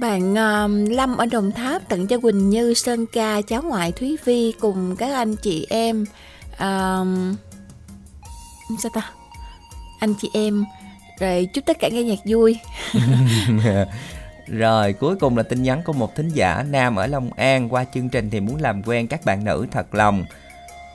[0.01, 4.17] Bạn uh, Lâm ở Đồng Tháp tặng cho Quỳnh Như, Sơn Ca, cháu ngoại Thúy
[4.25, 6.05] Vi cùng các anh chị em
[6.53, 7.07] uh,
[8.79, 9.12] sao ta?
[9.99, 10.65] Anh chị em
[11.19, 12.57] rồi chúc tất cả nghe nhạc vui.
[14.47, 17.85] Rồi cuối cùng là tin nhắn của một thính giả nam ở Long An qua
[17.93, 20.25] chương trình thì muốn làm quen các bạn nữ thật lòng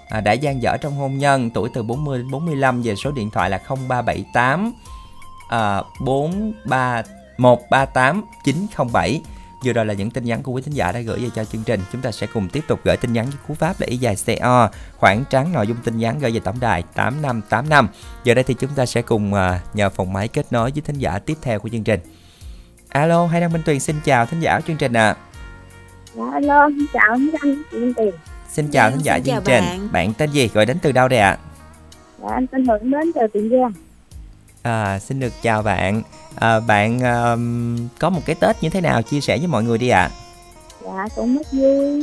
[0.08, 3.30] à, đã gian dở trong hôn nhân tuổi từ 40 đến 45 về số điện
[3.30, 4.72] thoại là 0378
[5.48, 7.02] à, 43
[7.38, 9.20] 138 907
[9.64, 11.62] Vừa rồi là những tin nhắn của quý thính giả đã gửi về cho chương
[11.66, 11.81] trình.
[11.92, 14.16] Chúng ta sẽ cùng tiếp tục gửi tin nhắn với cú pháp là y dài
[14.27, 17.88] CO, khoảng trắng nội dung tin nhắn gửi về tổng đài 8585.
[18.25, 20.99] Giờ đây thì chúng ta sẽ cùng à, nhờ phòng máy kết nối với thính
[20.99, 22.01] giả tiếp theo của chương trình.
[22.88, 25.09] Alo, Hai Đăng Minh Tuyền xin chào thính giả của chương trình ạ.
[25.09, 25.16] À.
[26.14, 27.31] Dạ, alo, xin chào anh
[27.73, 28.14] Minh Tuyền.
[28.49, 29.64] Xin chào thính giả chương trình.
[29.64, 29.88] Bạn.
[29.92, 30.51] bạn tên gì?
[30.55, 31.31] Gọi đến từ đâu đây ạ?
[31.31, 31.38] À?
[32.23, 33.73] Dạ, anh tên Hưởng đến từ Tiền Giang.
[34.64, 36.03] À, xin được chào bạn.
[36.35, 39.79] À, bạn um, có một cái Tết như thế nào chia sẻ với mọi người
[39.79, 40.00] đi ạ?
[40.00, 40.11] À?
[40.85, 42.03] Dạ, cũng rất vui,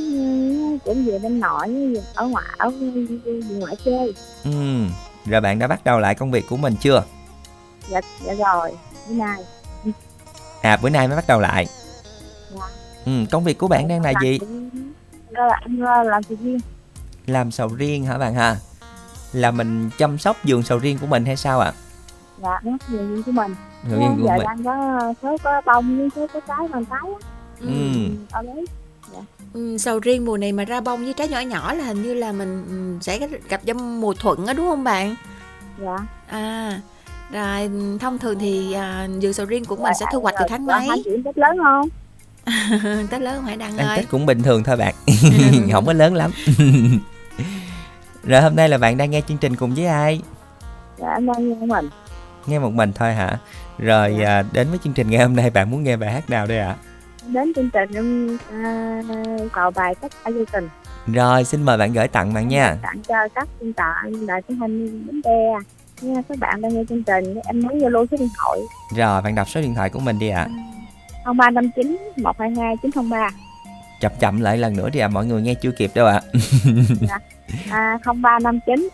[0.86, 2.72] cũng về bên nội, ở ngoại, ở
[3.60, 4.14] ngoại chơi.
[4.44, 4.52] Ừ,
[5.26, 7.04] rồi bạn đã bắt đầu lại công việc của mình chưa?
[7.90, 8.72] Dạ, dạ rồi,
[9.08, 9.44] bữa nay.
[10.62, 11.68] À, bữa nay mới bắt đầu lại.
[12.56, 12.66] Dạ.
[13.06, 14.40] Ừ, công việc của bạn đang là gì?
[15.30, 16.60] là anh làm sầu riêng
[17.26, 18.58] làm sầu riêng hả bạn ha
[19.34, 21.91] là mình chăm sóc vườn sầu riêng của mình hay sao ạ à?
[22.42, 23.56] Dạ đúng vườn riêng của mình.
[23.90, 24.46] Vườn riêng của giờ mình.
[24.46, 27.28] đang có số có bông với số có trái bằng trái á.
[27.60, 27.70] Ừ.
[28.32, 28.66] ở đấy
[29.14, 29.20] dạ.
[29.54, 32.14] Ừ, sầu riêng mùa này mà ra bông với trái nhỏ nhỏ là hình như
[32.14, 35.16] là mình sẽ gặp trong mùa thuận á đúng không bạn?
[35.80, 35.98] Dạ.
[36.28, 36.82] À
[37.32, 40.46] rồi thông thường thì à, vườn sầu riêng của mình dạ, sẽ thu hoạch từ
[40.50, 40.88] tháng mấy?
[41.26, 41.88] tết lớn không?
[43.12, 43.98] Tết lớn phải đăng ơi?
[43.98, 44.96] Tết cũng bình thường thôi bạn.
[45.72, 46.32] Không có lớn lắm.
[48.24, 50.22] Rồi hôm nay là bạn đang nghe chương trình cùng với ai?
[50.98, 51.90] Dạ em đang nghe mình
[52.48, 53.40] nghe một mình thôi hả
[53.78, 54.28] rồi dạ.
[54.28, 56.60] à, đến với chương trình ngày hôm nay bạn muốn nghe bài hát nào đây
[56.60, 56.76] ạ à?
[57.28, 59.02] đến chương trình em à,
[59.54, 60.70] cầu bài cả gia tình
[61.08, 64.58] rồi xin mời bạn gửi tặng bạn nha tặng cho các chuyên tạ đại tiếng
[64.60, 65.54] hình bến tre
[66.02, 68.60] nha các bạn đang nghe chương trình em muốn zalo số điện thoại
[68.96, 70.48] rồi bạn đọc số điện thoại của mình đi ạ
[71.26, 71.34] à.
[71.34, 73.30] 0359 122 903
[74.02, 76.40] chậm chậm lại lần nữa đi à mọi người nghe chưa kịp đâu ạ à.
[77.02, 77.20] dạ.
[77.72, 78.90] à, 0359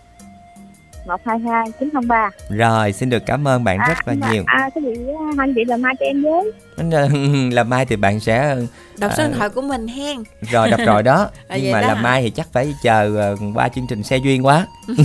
[1.07, 2.29] một hai hai chín không ba.
[2.49, 4.43] Rồi xin được cảm ơn bạn à, rất là mà, nhiều.
[4.45, 6.51] À cái gì à, anh chị là mai cho em với.
[7.51, 8.55] Là mai thì bạn sẽ
[8.97, 10.17] đọc số điện à, thoại của mình hen.
[10.51, 11.29] rồi đọc rồi đó.
[11.49, 14.45] Nhưng mà đó là mai thì chắc phải chờ ờ, qua chương trình xe duyên
[14.45, 14.67] quá.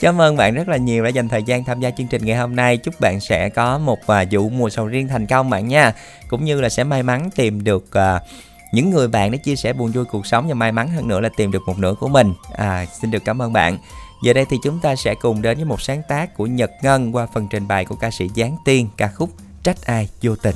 [0.00, 2.36] Cảm ơn bạn rất là nhiều đã dành thời gian tham gia chương trình ngày
[2.36, 2.76] hôm nay.
[2.76, 5.92] Chúc bạn sẽ có một uh, vụ mùa sầu riêng thành công bạn nha.
[6.28, 7.90] Cũng như là sẽ may mắn tìm được
[8.72, 11.20] những người bạn để chia sẻ buồn vui cuộc sống và may mắn hơn nữa
[11.20, 12.34] là tìm được một nửa của mình.
[12.56, 13.78] À, xin được cảm ơn bạn.
[14.22, 17.16] Giờ đây thì chúng ta sẽ cùng đến với một sáng tác của Nhật Ngân
[17.16, 19.30] qua phần trình bày của ca sĩ Giáng Tiên ca khúc
[19.62, 20.54] Trách ai vô tình.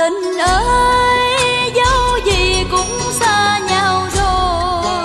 [0.00, 5.04] tình ơi, dấu gì cũng xa nhau rồi.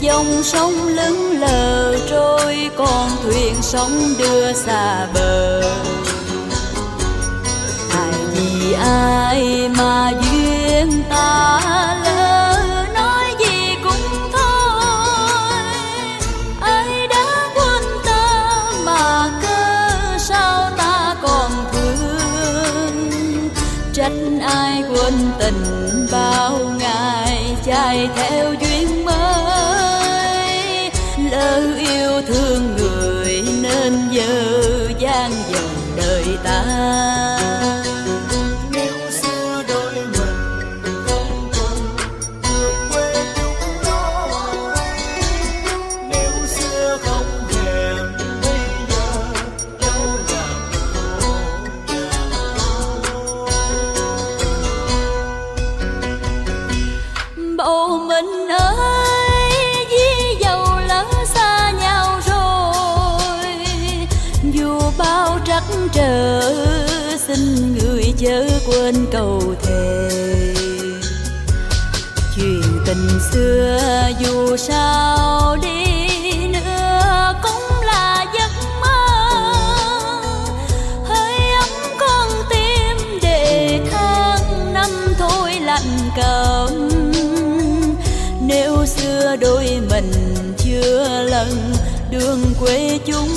[0.00, 5.62] Dòng sông lững lờ trôi, con thuyền sóng đưa xa bờ.
[7.90, 11.60] Ai vì ai mà duyên ta
[12.04, 12.23] lớn?
[25.44, 28.54] tình bao ngày chạy theo
[73.34, 76.06] xưa dù sao đi
[76.46, 78.98] nữa cũng là giấc mơ.
[81.04, 81.68] Hơi ấm
[82.00, 86.88] con tim để tháng năm thôi lạnh cầm
[88.40, 90.12] nếu xưa đôi mình
[90.58, 91.72] chưa lần
[92.10, 93.33] đường quê chúng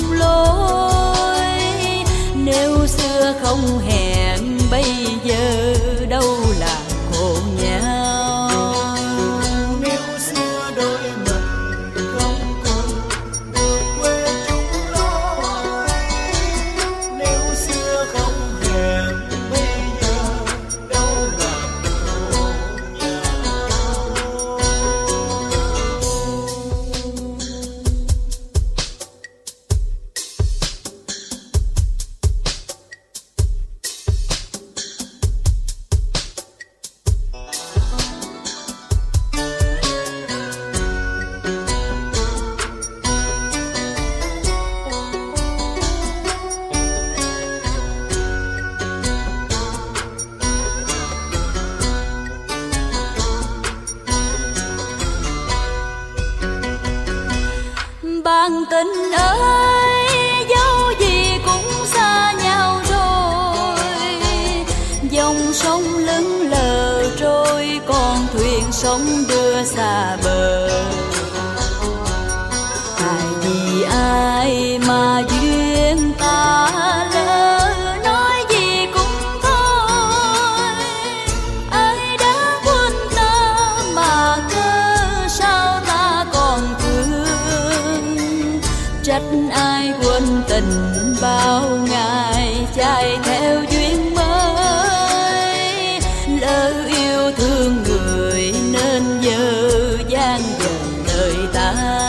[96.86, 99.70] yêu thương người nên giờ
[100.08, 102.07] gian dần đời ta.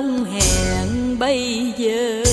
[0.00, 2.29] Ông hẹn bây giờ.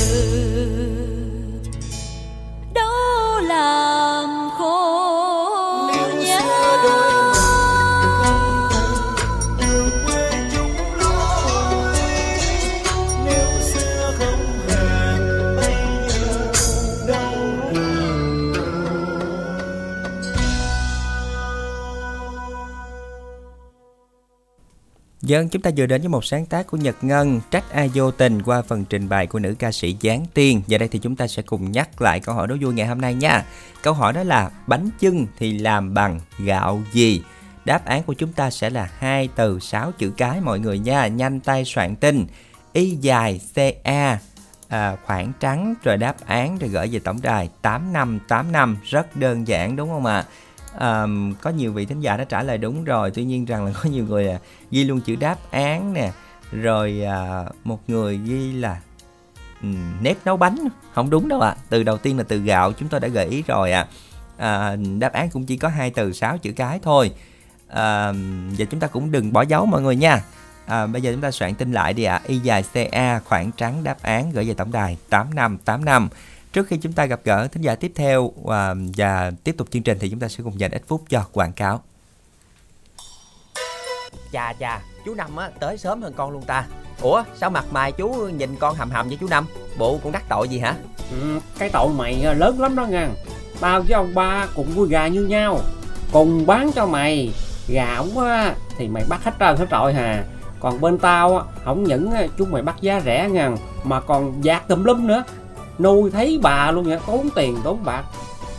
[25.27, 28.11] Dân chúng ta vừa đến với một sáng tác của Nhật Ngân Trách ai vô
[28.11, 30.61] tình qua phần trình bày của nữ ca sĩ Giáng Tiên.
[30.67, 33.01] Giờ đây thì chúng ta sẽ cùng nhắc lại câu hỏi đố vui ngày hôm
[33.01, 33.45] nay nha.
[33.81, 37.21] Câu hỏi đó là bánh chưng thì làm bằng gạo gì?
[37.65, 41.07] Đáp án của chúng ta sẽ là hai từ sáu chữ cái mọi người nha.
[41.07, 42.25] Nhanh tay soạn tin.
[42.73, 44.19] Y dài CA
[44.67, 45.73] à, khoảng trắng.
[45.83, 50.17] Rồi đáp án rồi gửi về tổng đài 8585 rất đơn giản đúng không ạ?
[50.17, 50.25] À,
[51.41, 53.11] có nhiều vị thính giả đã trả lời đúng rồi.
[53.11, 54.39] Tuy nhiên rằng là có nhiều người à,
[54.71, 56.11] ghi luôn chữ đáp án nè
[56.51, 58.81] rồi à, một người ghi là
[59.61, 60.57] um, nếp nấu bánh.
[60.93, 61.55] Không đúng đâu ạ.
[61.69, 63.87] Từ đầu tiên là từ gạo chúng tôi đã gợi ý rồi ạ.
[64.37, 64.75] À.
[64.99, 67.11] đáp án cũng chỉ có hai từ sáu chữ cái thôi.
[67.67, 68.11] À,
[68.57, 70.23] và chúng ta cũng đừng bỏ dấu mọi người nha.
[70.65, 72.21] À, bây giờ chúng ta soạn tin lại đi ạ.
[72.25, 76.09] Y dài ca khoảng trắng đáp án gửi về tổng đài 8585
[76.57, 79.83] Trước khi chúng ta gặp gỡ thính giả tiếp theo và, và tiếp tục chương
[79.83, 81.81] trình thì chúng ta sẽ cùng dành ít phút cho quảng cáo.
[84.31, 86.67] Chà chà, chú Năm á tới sớm hơn con luôn ta.
[87.01, 89.45] Ủa, sao mặt mày chú nhìn con hầm hầm với chú Năm?
[89.77, 90.75] Bộ con đắc tội gì hả?
[91.11, 93.09] Ừ, cái tội mày lớn lắm đó nha
[93.59, 95.59] Tao với ông ba cùng nuôi gà như nhau
[96.11, 97.33] Cùng bán cho mày
[97.67, 100.23] Gà ổng á thì mày bắt hết trơn hết trọi hà
[100.59, 103.51] Còn bên tao á, không những á, chúng mày bắt giá rẻ nha
[103.83, 105.23] Mà còn dạt tùm lum nữa
[105.79, 108.03] Nuôi thấy bà luôn vậy, tốn tiền tốn bạc.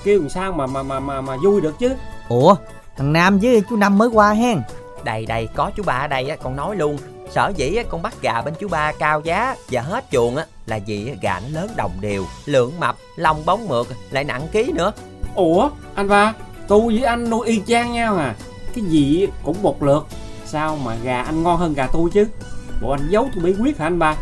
[0.04, 1.94] Kêu làm sao mà mà mà mà, mà vui được chứ?
[2.28, 2.54] Ủa
[2.96, 4.62] thằng Nam với chú Năm mới qua hen.
[5.04, 6.98] Đây đây, có chú ba ở đây á, con nói luôn.
[7.30, 10.46] Sở dĩ á, con bắt gà bên chú ba cao giá và hết chuồng á
[10.66, 14.48] là vì á, gà nó lớn đồng đều, lượng mập, lông bóng mượt, lại nặng
[14.52, 14.92] ký nữa.
[15.34, 16.34] Ủa anh ba
[16.68, 18.34] Tôi với anh nuôi y chang nhau à?
[18.74, 20.06] Cái gì cũng một lượt.
[20.44, 22.26] Sao mà gà anh ngon hơn gà tôi chứ?
[22.82, 24.16] Bộ anh giấu tôi bí quyết hả anh ba?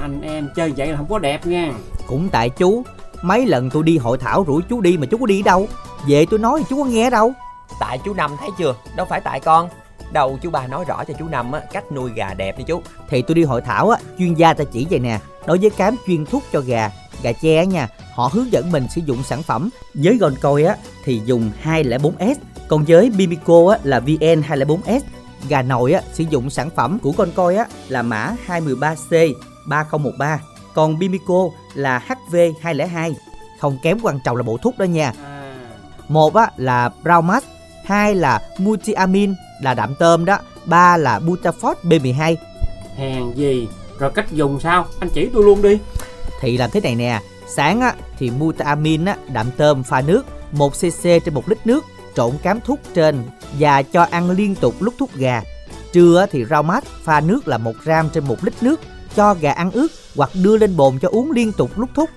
[0.00, 1.72] Anh em chơi vậy là không có đẹp nha
[2.10, 2.82] Cũng tại chú.
[3.22, 5.68] Mấy lần tôi đi hội thảo rủ chú đi mà chú có đi đâu.
[6.08, 7.32] Về tôi nói chú có nghe đâu.
[7.80, 9.68] Tại chú Năm thấy chưa, đâu phải tại con.
[10.12, 12.82] Đầu chú ba nói rõ cho chú Năm á, cách nuôi gà đẹp đi chú.
[13.08, 15.20] Thì tôi đi hội thảo á Chuyên gia ta chỉ vậy nè.
[15.46, 16.90] Đối với cám chuyên thuốc cho gà
[17.22, 19.70] Gà á nha Họ hướng dẫn mình sử dụng sản phẩm.
[19.94, 22.34] Với gòn coi á Thì dùng 204S
[22.68, 25.00] Còn với Bimico á là VN204S
[25.48, 29.32] Gà nội á sử dụng sản phẩm của con coi á là mã 213C
[29.66, 30.40] 3013
[30.74, 33.14] Còn Bimico là HV202
[33.58, 35.12] Không kém quan trọng là bộ thuốc đó nha.
[36.08, 37.42] Một á là Braumax
[37.84, 42.36] hai là Multiamin là đạm tôm đó ba là Butafort B12
[42.96, 43.68] Hèn gì?
[43.98, 44.86] Rồi cách dùng sao?
[45.00, 45.78] Anh chỉ tôi luôn đi.
[46.40, 50.72] Thì làm thế này nè sáng á thì Multiamin á đạm tôm pha nước 1
[50.72, 53.22] cc trên 1 lít nước trộn cám thuốc trên
[53.58, 55.42] và cho ăn liên tục lúc thuốc gà.
[55.92, 58.80] Trưa thì rau mát pha nước là 1 gram trên 1 lít nước
[59.16, 62.10] cho gà ăn ướt hoặc đưa lên bồn cho uống liên tục lúc thuốc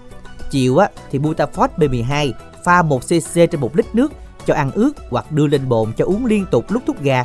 [0.51, 2.31] chiều á thì Butafort B12
[2.63, 4.11] pha 1 cc trên 1 lít nước
[4.45, 7.23] cho ăn ướt hoặc đưa lên bồn cho uống liên tục lúc thuốc gà.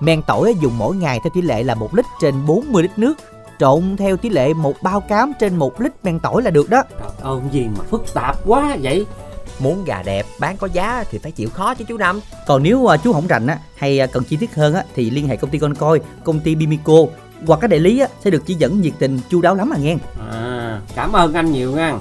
[0.00, 3.14] Men tỏi dùng mỗi ngày theo tỷ lệ là 1 lít trên 40 lít nước,
[3.58, 6.82] trộn theo tỷ lệ một bao cám trên 1 lít men tỏi là được đó.
[7.00, 9.06] Trời ơi gì mà phức tạp quá vậy
[9.58, 12.20] Muốn gà đẹp, bán có giá thì phải chịu khó chứ chú Năm.
[12.46, 15.10] Còn nếu à, chú không rành á hay à, cần chi tiết hơn á thì
[15.10, 16.98] liên hệ công ty con coi, công ty Bimico
[17.46, 19.76] hoặc các đại lý á, sẽ được chỉ dẫn nhiệt tình chu đáo lắm mà
[19.76, 19.96] nghe.
[20.32, 21.94] À cảm ơn anh nhiều nha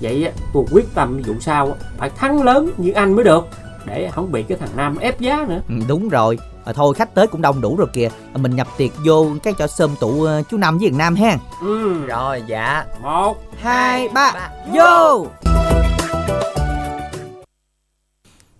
[0.00, 3.48] Vậy á, tôi quyết tâm vụ sau á, phải thắng lớn như anh mới được
[3.86, 6.38] Để không bị cái thằng Nam ép giá nữa Ừ, đúng rồi.
[6.64, 8.08] À, thôi khách tới cũng đông đủ rồi kìa.
[8.34, 11.14] À, mình nhập tiệc vô cái chỗ sơm tụ à, chú Năm với thằng Nam
[11.16, 11.36] ha.
[11.60, 12.04] ừ.
[12.06, 12.84] Rồi, dạ.
[13.02, 15.26] Một Hai ba vô.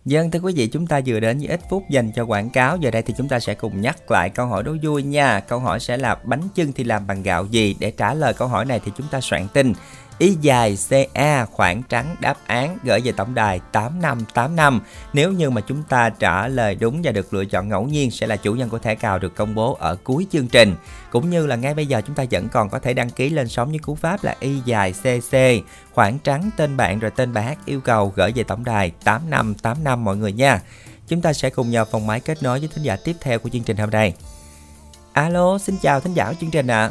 [0.05, 2.77] Dân thưa quý vị, chúng ta vừa đến với ít phút dành cho quảng cáo.
[2.77, 5.41] Giờ đây thì chúng ta sẽ cùng nhắc lại câu hỏi đố vui nha.
[5.41, 7.77] Câu hỏi sẽ là bánh chưng thì làm bằng gạo gì?
[7.79, 9.73] Để trả lời câu hỏi này thì chúng ta soạn tin
[10.19, 14.81] Y dài CA khoảng trắng đáp án gửi về tổng đài 8585.
[15.13, 18.27] Nếu như mà chúng ta trả lời đúng và được lựa chọn ngẫu nhiên sẽ
[18.27, 20.75] là chủ nhân của thẻ cào được công bố ở cuối chương trình.
[21.11, 23.49] Cũng như là ngay bây giờ chúng ta vẫn còn có thể đăng ký lên
[23.49, 25.37] sóng với cú pháp là Y dài CC
[25.93, 30.05] khoảng trắng tên bạn rồi tên bài hát yêu cầu gửi về tổng đài 8585
[30.05, 30.61] mọi người nha.
[31.09, 33.49] Chúng ta sẽ cùng nhau phòng máy kết nối với thính giả tiếp theo của
[33.49, 34.15] chương trình hôm nay.
[35.13, 36.91] Alo, xin chào thính giả của chương trình ạ.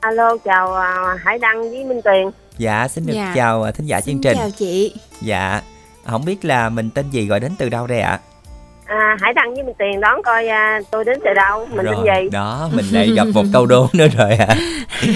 [0.00, 2.43] Alo, chào à, Hải Đăng với Minh Tuyền.
[2.58, 3.32] Dạ, xin được dạ.
[3.34, 4.36] chào à, thính giả chương trình.
[4.36, 4.94] chào chị.
[5.20, 5.60] Dạ,
[6.04, 8.18] không biết là mình tên gì gọi đến từ đâu đây ạ?
[8.86, 11.94] À, Hải Đăng với Minh Tiền đón coi à, tôi đến từ đâu, mình rồi,
[12.06, 12.28] tên gì?
[12.30, 14.46] Đó, mình lại gặp một câu đố nữa rồi ạ.
[14.48, 14.56] À.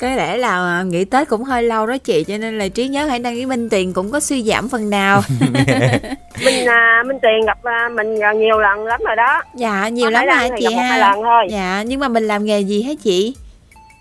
[0.00, 2.88] có lẽ là à, nghỉ Tết cũng hơi lâu đó chị, cho nên là trí
[2.88, 5.22] nhớ Hải Đăng với Minh Tiền cũng có suy giảm phần nào.
[6.44, 9.42] Minh à, Minh Tiền gặp à, mình nhiều lần lắm rồi đó.
[9.54, 10.82] Dạ, nhiều lắm hả chị ha?
[10.82, 11.46] Hai lần thôi.
[11.50, 13.34] Dạ, nhưng mà mình làm nghề gì hả chị?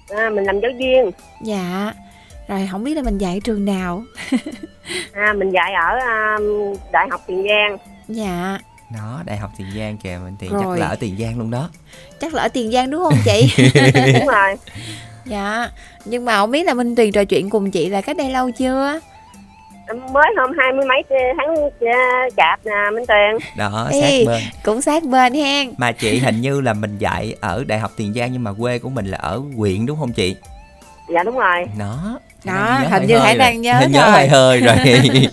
[0.10, 1.12] À, mình làm giáo viên.
[1.42, 1.94] Dạ
[2.50, 4.04] rồi không biết là mình dạy trường nào.
[5.14, 5.98] À mình dạy ở
[6.42, 7.78] uh, đại học tiền giang.
[8.08, 8.60] Dạ.
[8.96, 11.70] Đó đại học tiền giang kìa mình tiền chắc là ở tiền giang luôn đó.
[12.20, 13.50] Chắc là ở tiền giang đúng không chị?
[14.20, 14.56] Đúng rồi.
[15.26, 15.70] Dạ.
[16.06, 18.52] Nhưng mà không biết là minh tuyền trò chuyện cùng chị là cách đây lâu
[18.52, 19.00] chưa?
[20.12, 21.04] Mới hôm hai mươi mấy
[21.38, 21.56] tháng
[22.38, 23.50] chạp nè minh tuyền.
[23.58, 24.44] Đó sát Ê, bên.
[24.64, 25.74] cũng sát bên hen.
[25.78, 28.80] Mà chị hình như là mình dạy ở đại học tiền giang nhưng mà quê
[28.80, 30.36] của mình là ở huyện đúng không chị?
[31.14, 31.66] Dạ đúng rồi.
[31.80, 34.76] Đó đó hình như hải đang nhớ hình nhớ hơi hơi rồi.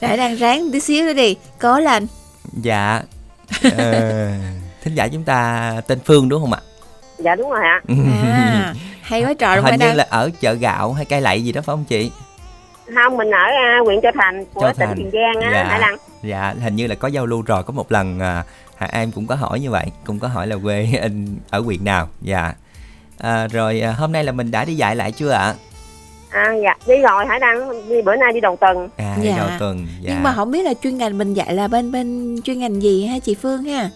[0.00, 1.36] Hải đang ráng tí xíu nữa đi.
[1.60, 2.06] Cố lên.
[2.52, 3.02] Dạ.
[3.62, 4.30] Ờ,
[4.82, 6.60] thính giả chúng ta tên phương đúng không ạ?
[7.18, 7.80] Dạ đúng rồi ạ.
[8.22, 9.96] À, hay quá trời luôn hình như đang...
[9.96, 12.10] là ở chợ gạo hay cây lậy gì đó phải không chị?
[12.94, 13.44] Không mình ở
[13.80, 15.64] uh, huyện châu thành của Châu tỉnh tiền giang á dạ.
[15.64, 17.62] hải đăng dạ hình như là có giao lưu rồi.
[17.62, 18.46] Có một lần uh,
[18.76, 21.84] Hà Em cũng có hỏi như vậy cũng có hỏi là quê anh ở huyện
[21.84, 22.08] nào.
[22.20, 22.52] Dạ.
[23.18, 25.54] À, rồi à, hôm nay là mình đã đi dạy lại chưa ạ
[26.34, 26.74] à dạ.
[26.86, 27.88] Đi rồi hải đăng?
[27.88, 28.88] Đi bữa nay đi đầu tuần.
[28.96, 29.36] À đi dạ.
[29.36, 30.12] đầu tuần dạ.
[30.14, 33.06] nhưng mà không biết là chuyên ngành mình dạy là bên bên chuyên ngành gì
[33.06, 33.90] ha chị phương ha?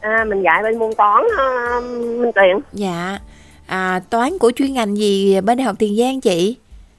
[0.00, 1.84] À mình dạy bên môn toán uh,
[2.20, 3.18] minh tiền dạ.
[3.66, 6.56] À, toán của chuyên ngành gì bên đại học tiền giang chị?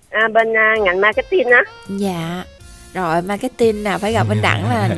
[0.09, 1.63] À, bên uh, ngành marketing á.
[1.89, 2.43] Dạ
[2.93, 4.89] rồi marketing nào phải gặp bên đẳng là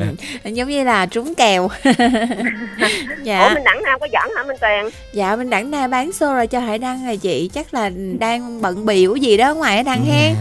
[0.44, 1.68] giống như là trúng kèo.
[3.22, 3.48] Dạ.
[3.48, 6.34] Ủa minh đẳng nam có dẫn hả minh tuyền dạ minh đẳng nam bán xô
[6.34, 7.50] rồi cho hải đăng rồi chị.
[7.54, 10.34] Chắc là đang bận biểu gì đó ngoài đăng hen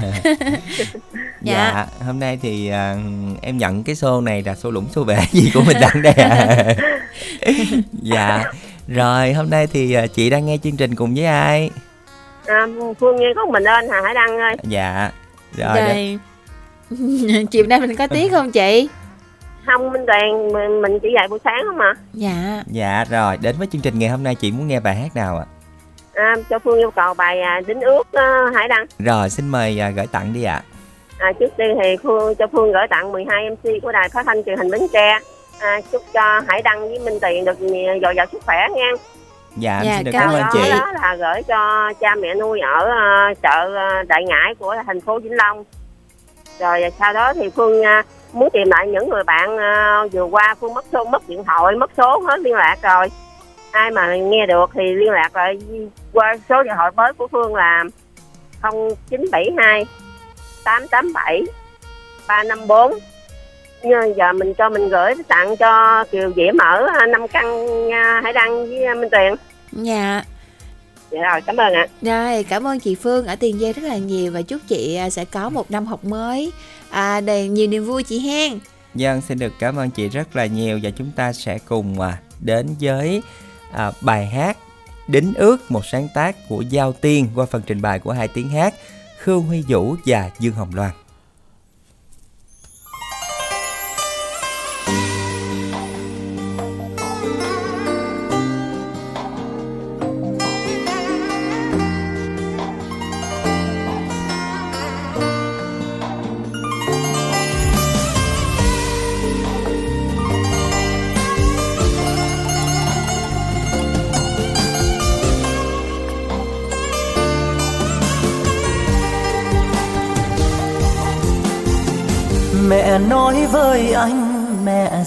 [1.42, 1.74] dạ.
[1.74, 1.86] dạ.
[2.06, 5.52] Hôm nay thì uh, em nhận cái xô này là xô lũng xô bể gì
[5.54, 6.66] của minh đẳng đây à?
[8.02, 8.44] Dạ.
[8.88, 11.70] Rồi hôm nay thì uh, chị đang nghe chương trình cùng với ai?
[12.46, 12.68] À,
[13.00, 14.56] phương nghe có mình lên hả hải đăng ơi?
[14.64, 15.12] Dạ.
[15.58, 16.20] Rồi đây
[17.52, 18.90] chiều nay mình có tiết không chị?
[19.66, 22.64] Không minh đoàn mình, mình chỉ dạy buổi sáng không mà dạ.
[22.68, 25.38] Dạ rồi đến với chương trình ngày hôm nay chị muốn nghe bài hát nào
[25.38, 25.46] ạ?
[26.14, 28.86] À, cho phương yêu cầu bài à, đính ước uh, hải đăng.
[29.00, 30.62] Rồi xin mời à, gửi tặng đi ạ.
[31.20, 31.32] À.
[31.40, 34.58] trước tiên thì phương cho phương gửi tặng 12 mc của đài phát thanh truyền
[34.58, 35.20] hình bến tre.
[35.60, 37.58] À, chúc cho hải đăng với minh tiền được
[38.02, 38.92] dồi dào sức khỏe nha.
[39.58, 40.70] Dạ, dạ xin được cảm ơn chị.
[40.70, 45.02] đó là gửi cho cha mẹ nuôi ở uh, chợ uh, đại ngãi của thành
[45.02, 45.64] phố vĩnh long
[46.60, 48.04] rồi sau đó thì phương à,
[48.34, 51.76] muốn tìm lại những người bạn à, vừa qua phương mất số, mất điện thoại,
[51.76, 53.08] mất số, hết liên lạc rồi
[53.72, 55.58] ai mà nghe được thì liên lạc lại
[56.14, 57.84] qua số điện thoại mới của phương là
[58.62, 59.86] 0972
[60.64, 61.44] 887
[62.28, 62.92] 354
[63.84, 67.68] như giờ mình cho mình gửi tặng cho Kiều Diễm ở à, năm căn
[68.24, 69.36] Hải Đăng với Minh Tuyền.
[69.72, 70.24] Dạ.
[71.16, 71.88] Dạ rồi, cảm ơn ạ.
[72.02, 75.10] Rồi, cảm ơn chị Phương ở Tiền Giang rất là nhiều và chúc chị à,
[75.10, 76.52] sẽ có một năm học mới
[76.90, 78.60] à, đầy nhiều niềm vui chị hen.
[78.96, 82.18] Dân xin được cảm ơn chị rất là nhiều và chúng ta sẽ cùng à,
[82.40, 83.22] đến với
[83.72, 84.58] à, bài hát
[85.08, 88.50] Đính ước một sáng tác của Giao Tiên qua phần trình bày của hai tiếng
[88.50, 88.74] hát
[89.18, 90.92] Khương Huy Vũ và Dương Hồng Loan.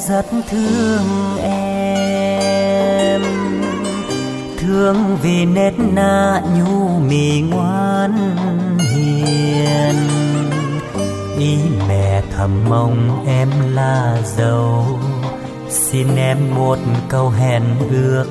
[0.08, 3.22] rất thương em.
[4.58, 8.36] Thương vì nét na nhu mì ngoan
[8.78, 9.94] hiền.
[11.38, 14.86] Ý mẹ thầm mong em là giàu.
[15.68, 16.78] Xin em một
[17.08, 18.26] câu hẹn ước.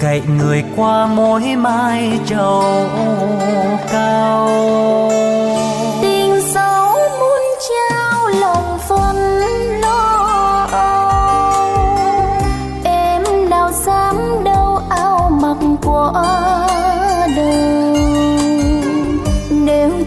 [0.00, 2.88] Cậy người qua mối mai trầu
[3.92, 4.48] cao.
[6.02, 9.16] Tình xấu muốn trao lòng phân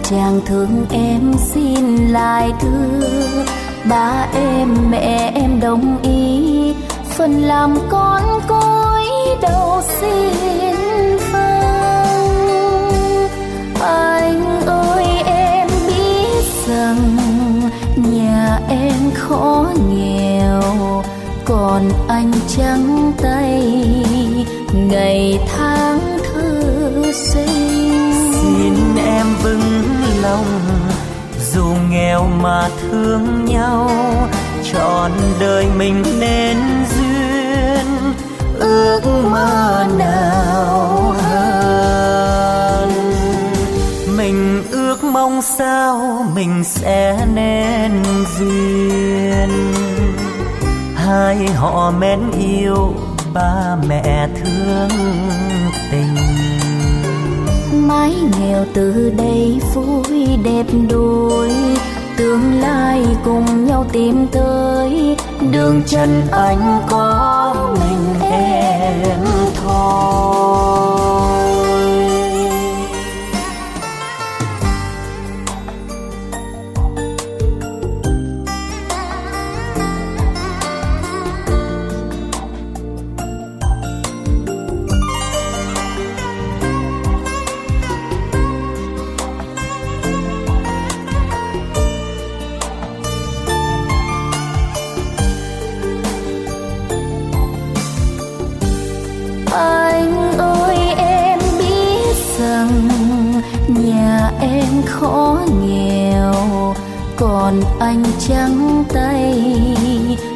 [0.10, 3.44] chàng thương em, xin lại đưa.
[3.90, 6.74] Ba em, mẹ em đồng ý.
[7.04, 9.06] Phần làm con cối
[9.42, 11.70] đầu xin vâng
[13.82, 17.18] anh ơi, em biết rằng
[17.96, 20.62] nhà em khó nghèo.
[21.46, 23.99] Còn anh trắng tay
[24.74, 28.12] ngày tháng thơ sinh.
[28.42, 29.84] Xin em vững
[30.22, 30.46] lòng,
[31.54, 33.90] dù nghèo mà thương nhau,
[34.74, 36.58] trọn đời mình nên
[36.90, 38.14] duyên,
[38.60, 39.02] ước
[39.32, 42.90] mơ nào hơn
[44.18, 48.04] mình ước mong sao, mình sẽ nên
[48.40, 49.74] duyên.
[50.96, 52.94] Hai họ mến yêu
[53.34, 54.90] ba mẹ thương
[55.92, 56.16] tình.
[57.88, 61.52] Mái nghèo từ đây vui đẹp đôi,
[62.18, 65.18] tương lai cùng nhau tìm tới.
[65.52, 69.20] Đường chân anh có mình em
[69.64, 70.99] thôi.
[108.30, 109.44] Trắng tay,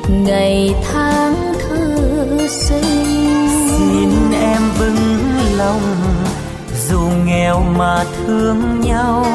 [0.09, 3.47] ngày tháng thư sinh.
[3.67, 5.19] Xin em vững
[5.57, 5.81] lòng,
[6.89, 9.25] dù nghèo mà thương nhau,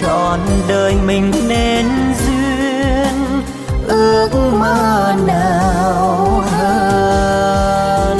[0.00, 1.86] trọn đời mình nên
[2.26, 3.42] duyên,
[3.86, 4.28] ước
[4.60, 8.18] mơ nào hơn.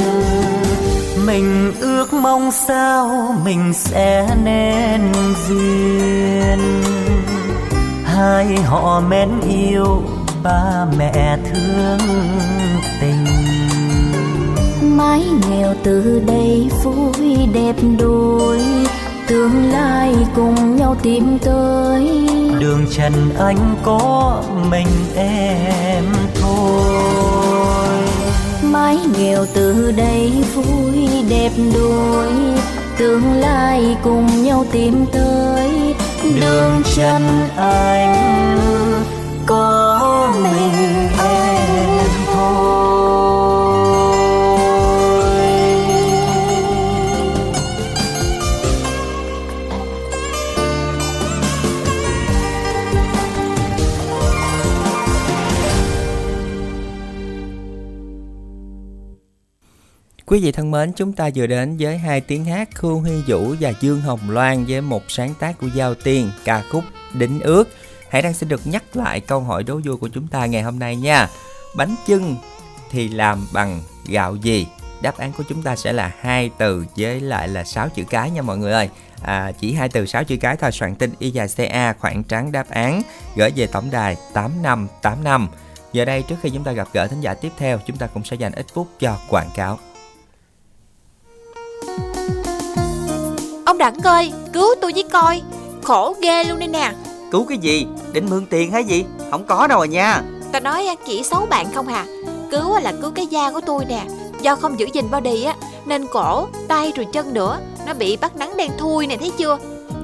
[1.25, 5.13] Mình ước mong sao mình sẽ nên
[5.47, 6.83] duyên
[8.17, 10.03] hai họ mến yêu
[10.43, 11.99] ba mẹ thương
[13.01, 13.25] tình.
[14.97, 18.61] Mái nghèo từ đây vui đẹp đôi
[19.27, 22.27] tương lai cùng nhau tìm tới.
[22.59, 26.03] Đường trần anh có mình em
[26.41, 27.97] thôi.
[28.63, 32.27] Mái nghèo từ đây vui đẹp đôi
[32.97, 35.95] tương lai cùng nhau tìm tới
[36.35, 38.15] đường chân anh
[39.45, 40.96] có mình.
[60.29, 63.55] Quý vị thân mến, chúng ta vừa đến với hai tiếng hát Khương Huy Vũ
[63.59, 67.69] và Dương Hồng Loan với một sáng tác của Giao Tiên, ca khúc Đính Ước.
[68.09, 70.79] Hãy đang xin được nhắc lại câu hỏi đố vui của chúng ta ngày hôm
[70.79, 71.29] nay nha.
[71.75, 72.35] Bánh chưng
[72.91, 74.67] thì làm bằng gạo gì?
[75.01, 78.31] Đáp án của chúng ta sẽ là hai từ với lại là 6 chữ cái
[78.31, 78.89] nha mọi người ơi.
[79.21, 82.51] À, chỉ hai từ 6 chữ cái thôi soạn tin y dài CA khoảng trắng
[82.51, 83.01] đáp án
[83.35, 85.47] gửi về tổng đài 8585.
[85.93, 88.23] Giờ đây trước khi chúng ta gặp gỡ thính giả tiếp theo, chúng ta cũng
[88.23, 89.79] sẽ dành ít phút cho quảng cáo.
[93.67, 95.41] Ông Đặng ơi cứu tôi với coi.
[95.83, 96.91] Khổ ghê luôn đây nè.
[97.31, 97.87] Cứu cái gì?
[98.11, 99.05] Định mượn tiền hay gì?
[99.31, 100.21] Không có đâu à nha.
[100.51, 102.05] Ta nói chỉ xấu bạn không hà
[102.51, 104.05] Cứu là cứu cái da của tôi nè.
[104.41, 105.55] Do không giữ gìn body á
[105.85, 109.57] Nên cổ, tay rồi chân nữa Nó bị bắt nắng đen thui nè thấy chưa?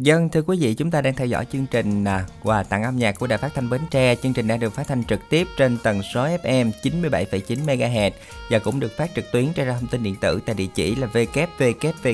[0.00, 2.96] Dân thưa quý vị, chúng ta đang theo dõi chương trình à, quà tặng âm
[2.96, 4.14] nhạc của Đài Phát thanh Bến Tre.
[4.14, 8.10] Chương trình đang được phát thanh trực tiếp trên tần số FM 97,9 MHz
[8.50, 11.06] và cũng được phát trực tuyến trên thông tin điện tử tại địa chỉ là
[11.12, 12.12] www.thpt.vn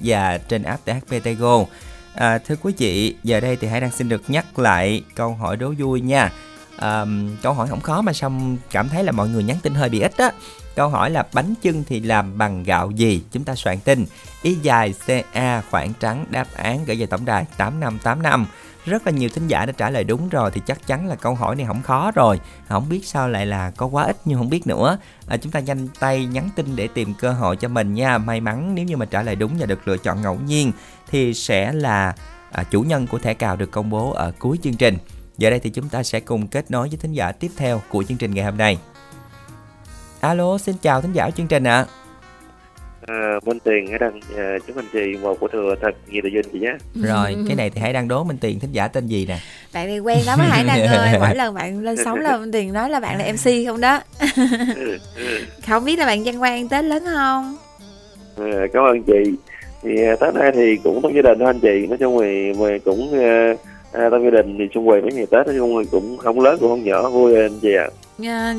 [0.00, 1.64] và trên app THPT Go.
[2.14, 5.56] À, thưa quý vị, giờ đây thì hãy đang xin được nhắc lại câu hỏi
[5.56, 6.32] đố vui nha.
[6.76, 7.04] À,
[7.42, 10.00] câu hỏi không khó mà xong cảm thấy là mọi người nhắn tin hơi bị
[10.00, 10.30] ít á.
[10.74, 13.22] Câu hỏi là bánh chưng thì làm bằng gạo gì?
[13.32, 14.06] Chúng ta soạn tin
[14.42, 18.46] Y dài CA khoảng trắng đáp án gửi về tổng đài 8585.
[18.84, 21.34] Rất là nhiều thính giả đã trả lời đúng rồi thì chắc chắn là câu
[21.34, 22.40] hỏi này không khó rồi.
[22.68, 24.98] Không biết sao lại là có quá ít nhưng không biết nữa.
[25.26, 28.18] À, chúng ta nhanh tay nhắn tin để tìm cơ hội cho mình nha.
[28.18, 30.72] May mắn nếu như mà trả lời đúng và được lựa chọn ngẫu nhiên
[31.10, 32.14] thì sẽ là
[32.52, 34.98] à, chủ nhân của thẻ cào được công bố ở cuối chương trình.
[35.38, 38.02] Giờ đây thì chúng ta sẽ cùng kết nối với thính giả tiếp theo của
[38.02, 38.78] chương trình ngày hôm nay.
[40.20, 41.86] Alo, xin chào thính giả chương trình ạ.
[41.88, 42.07] À.
[43.08, 46.28] À, Minh Tiền hãy đăng à, chúc anh chị một của thừa thật nhiều tự
[46.28, 46.76] duyên chị nhé.
[46.94, 49.38] Rồi, cái này thì hãy đăng đố Minh Tiền thính giả tên gì nè.
[49.74, 52.72] Bạn này quen lắm Hải Đăng ơi, mỗi lần bạn lên sóng là Minh Tiền
[52.72, 54.00] nói là bạn là MC không đó.
[55.68, 57.56] không biết là bạn Văn Quang Tết lớn không?
[58.36, 59.32] À, cảm ơn chị.
[59.82, 62.52] Thì à, Tết nay thì cũng trong gia đình thôi anh chị, nói chung thì,
[62.58, 63.54] thì cũng à,
[63.92, 66.40] à, trong gia đình thì xung quanh mấy ngày Tết nói chung thì cũng không
[66.40, 67.88] lớn cũng không nhỏ vui anh chị ạ.
[68.24, 68.54] À,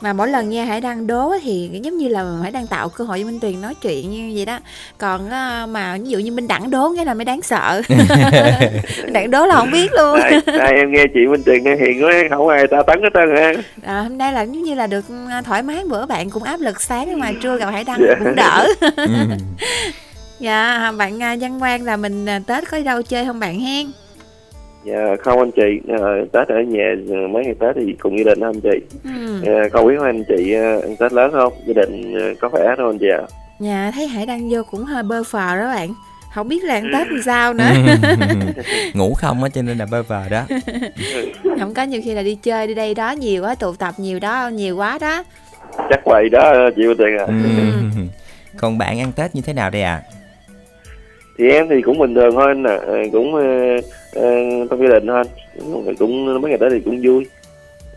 [0.00, 3.04] mà mỗi lần nha Hải đăng đố thì giống như là Hải đang tạo cơ
[3.04, 4.58] hội cho Minh Tuyền nói chuyện như vậy đó.
[4.98, 5.30] Còn
[5.72, 7.82] mà ví dụ như Minh Đẳng đố cái là mới đáng sợ.
[9.12, 10.18] Đẳng đố là không biết luôn.
[10.20, 13.08] Đây, đây em nghe chị Minh Tuyền nghe hiền quá không ai ta tấn hết
[13.14, 15.04] trơn ha à, hôm nay là giống như là được
[15.44, 18.18] thoải mái bữa bạn cũng áp lực sáng mà trưa gặp Hải đăng yeah.
[18.18, 18.66] cũng đỡ.
[20.40, 20.92] Dạ.
[20.98, 23.86] Bạn Văn Quang là mình Tết có đi đâu chơi không bạn hen
[24.86, 25.98] Dạ không anh chị, à,
[26.32, 28.98] Tết ở nhà ờ, mấy ngày Tết thì cùng gia đình anh chị.
[29.04, 29.42] Ừ.
[29.46, 31.52] À, không biết anh chị ăn Tết lớn không?
[31.66, 33.22] Gia đình có khỏe không anh chị ạ?
[33.60, 35.94] Dạ thấy Hải đăng vô cũng hơi bơ phờ đó bạn.
[36.34, 37.70] Không biết là ăn Tết làm sao nữa.
[38.94, 40.42] Ngủ không á cho nên là bơ phờ đó.
[41.60, 44.18] không có nhiều khi là đi chơi đi đây đó nhiều quá, tụ tập nhiều
[44.18, 45.24] đó, nhiều quá đó.
[45.90, 47.26] Chắc vậy đó chị Tiền à.
[47.26, 47.32] Ừ.
[48.56, 50.02] Còn bạn ăn Tết như thế nào đây ạ?
[50.04, 50.15] À?
[51.38, 52.78] Thì em thì cũng bình thường thôi anh à.
[53.12, 53.84] cũng uh,
[54.18, 55.24] uh, trong gia đình thôi
[55.98, 57.26] cũng mấy ngày tới thì cũng vui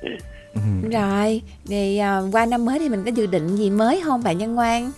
[0.02, 0.10] ừ.
[0.92, 4.38] rồi thì uh, qua năm mới thì mình có dự định gì mới không bạn
[4.38, 4.92] nhân ngoan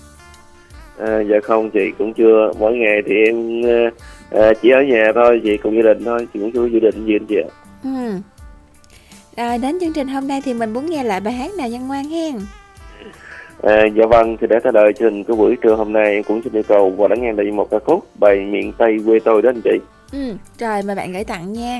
[0.99, 5.41] à, dạ không chị cũng chưa mỗi ngày thì em uh, chỉ ở nhà thôi
[5.43, 7.49] chị cùng gia đình thôi chị cũng chưa dự định gì anh chị ạ
[7.83, 8.11] ừ.
[9.37, 11.87] rồi đến chương trình hôm nay thì mình muốn nghe lại bài hát nào nhân
[11.87, 12.35] ngoan hen
[13.63, 16.23] À, dạ vâng, thì để trả lời chương trình của buổi trưa hôm nay em
[16.23, 19.19] cũng xin yêu cầu và lắng nghe đây một ca khúc bài miền Tây quê
[19.19, 19.79] tôi đó anh chị.
[20.11, 21.79] Ừ, rồi mời bạn gửi tặng nha.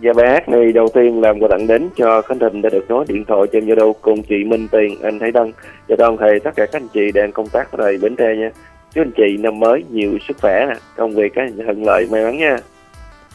[0.00, 2.84] Dạ bài hát này đầu tiên làm quà tặng đến cho Khánh Thịnh đã được
[2.88, 5.52] nối điện thoại trên Zalo cùng chị Minh Tiền, anh Thái Đăng
[5.88, 8.36] và đồng thời tất cả các anh chị đang công tác ở đây Bến Tre
[8.36, 8.50] nha.
[8.94, 10.66] Chúc anh chị năm mới nhiều sức khỏe,
[10.96, 12.50] công việc cái thuận lợi may mắn nha.
[12.50, 12.58] Rồi,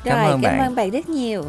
[0.04, 0.68] cảm ơn cảm bạn.
[0.68, 1.44] ơn bạn rất nhiều.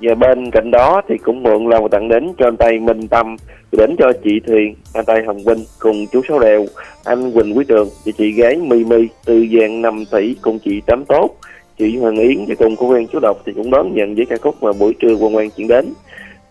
[0.00, 3.36] Và bên cạnh đó thì cũng mượn lòng tặng đến cho anh Tây Minh Tâm
[3.72, 6.66] đến cho chị Thuyền, anh Tây Hồng Vinh cùng chú Sáu Đèo,
[7.04, 10.80] anh Quỳnh Quý Trường và chị gái My My từ Giang Năm Tỷ cùng chị
[10.86, 11.36] Tám Tốt,
[11.78, 14.36] chị Hoàng Yến và cùng cô quen chú Độc thì cũng đón nhận với ca
[14.36, 15.92] khúc mà buổi trưa quan quan chuyển đến.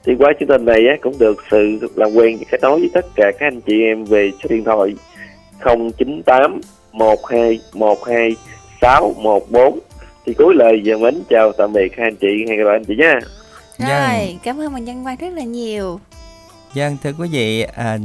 [0.06, 2.90] Thì qua chương trình này á, cũng được sự làm quen và kết nối với
[2.94, 4.96] tất cả các anh chị em về số điện thoại
[5.98, 6.62] 098
[6.94, 8.36] 12 12
[8.82, 9.80] 614
[10.26, 12.84] thì cuối lời giờ mến chào tạm biệt hai anh chị hẹn gặp lại anh
[12.84, 13.20] chị nha
[13.78, 14.40] rồi dạ.
[14.44, 16.00] cảm ơn bạn Văn Quang rất là nhiều
[16.74, 17.98] Dân thưa quý vị, à,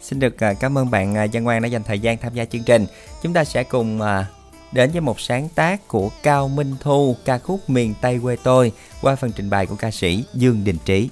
[0.00, 2.44] xin được à, cảm ơn bạn à, Văn Quang đã dành thời gian tham gia
[2.44, 2.86] chương trình.
[3.22, 4.26] Chúng ta sẽ cùng à,
[4.72, 8.72] đến với một sáng tác của Cao Minh Thu, ca khúc Miền Tây quê tôi
[9.02, 11.08] qua phần trình bày của ca sĩ Dương Đình Trí.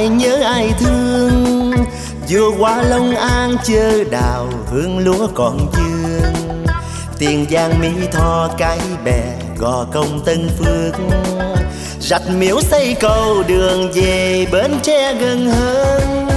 [0.00, 1.74] Ai nhớ ai thương?
[2.28, 6.66] Vừa qua long an chơ đào, hương lúa còn dương.
[7.18, 9.22] Tiền giang mỹ tho cái bè,
[9.58, 10.94] gò công tân phước.
[12.00, 16.28] Rạch miễu xây cầu đường về bến tre gần hơn.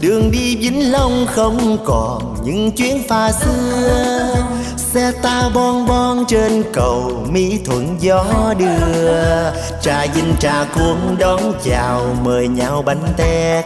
[0.00, 4.49] Đường đi Vĩnh Long không còn những chuyến pha xưa.
[4.94, 8.24] Xe ta bon bon trên cầu Mỹ thuận gió
[8.58, 9.50] đưa.
[9.82, 13.64] Trà dinh trà cuốn đón chào, Mời nhau bánh tét.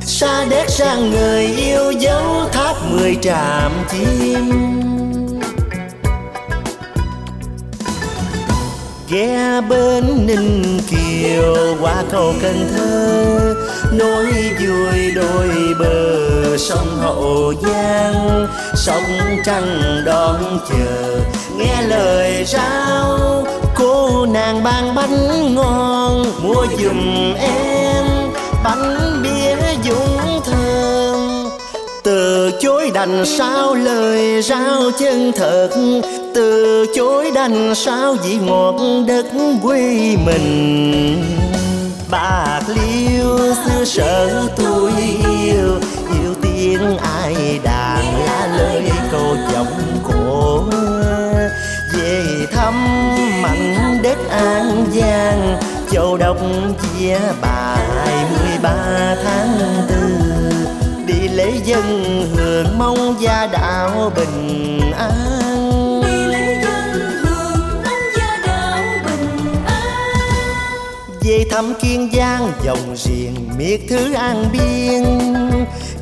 [0.00, 4.52] Xa đét sang người yêu dấu tháp mười tràm chim.
[9.10, 13.54] Ghé bên ninh kiều, qua cầu cần thơ.
[13.92, 14.26] Nối
[14.60, 18.46] vui đôi bờ sông hậu giang
[18.88, 21.20] sông trăng đón chờ.
[21.56, 26.24] Nghe lời rao, cô nàng ban bánh ngon.
[26.42, 28.04] Mua giùm em
[28.64, 31.48] bánh bia dũng thơm.
[32.02, 35.68] Từ chối đành sao lời rao chân thật.
[36.34, 38.74] Từ chối đành sao vị ngọt
[39.06, 39.26] đất
[39.62, 41.24] quê mình.
[42.10, 44.92] Bạc liêu xưa sở tôi
[45.42, 45.80] yêu
[46.58, 48.04] tiếng ai đàn
[48.56, 50.64] lời câu giọng cổ
[51.94, 52.74] về thăm
[53.42, 55.58] mảnh đất an giang
[55.90, 56.36] châu đốc
[56.82, 60.18] chia bài mười ba tháng tư.
[61.06, 66.02] Đi lễ dân hưởng mong gia đạo bình an.
[71.22, 75.04] Về thăm kiên giang dòng riêng miệt thứ an biên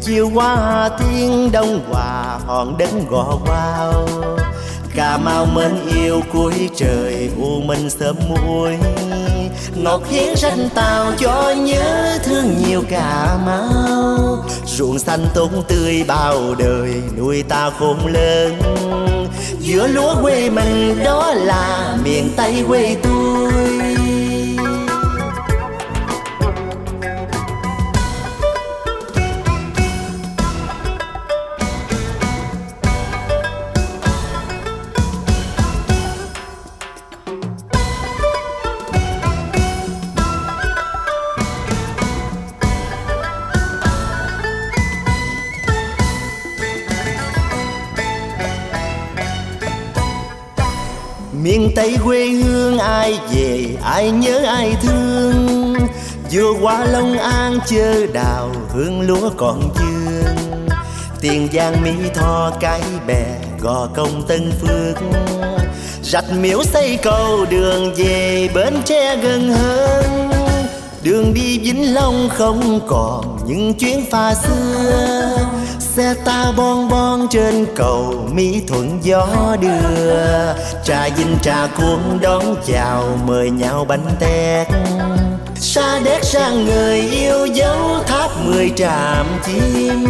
[0.07, 4.09] chiều qua thiên đông hòa hòn đất gò bao
[4.95, 8.77] cà mau mến yêu cuối trời, u minh sớm muối.
[9.75, 14.45] Ngọt hiến ranh tàu cho nhớ thương nhiều cà mau.
[14.67, 18.55] Ruộng xanh tốn tươi bao đời, nuôi ta khôn lớn.
[19.61, 23.53] Giữa lúa quê mình đó là miền tây quê tôi.
[53.97, 55.77] Ai nhớ ai thương?
[56.33, 60.69] Vừa qua long an chơ đào, hương lúa còn dương.
[61.21, 63.27] Tiền giang mỹ tho cái bè,
[63.61, 64.97] gò công tân phước.
[66.03, 70.31] Rạch miễu xây cầu đường về bến tre gần hơn.
[71.03, 75.39] Đường đi vĩnh long không còn những chuyến pha xưa
[75.97, 80.53] xe ta bon bon trên cầu mỹ thuận gió đưa.
[80.85, 84.67] Trà dinh trà cuốn đón chào, mời nhau bánh tét.
[85.55, 90.07] Sa đéc sang người yêu dấu tháp mười tràm chim.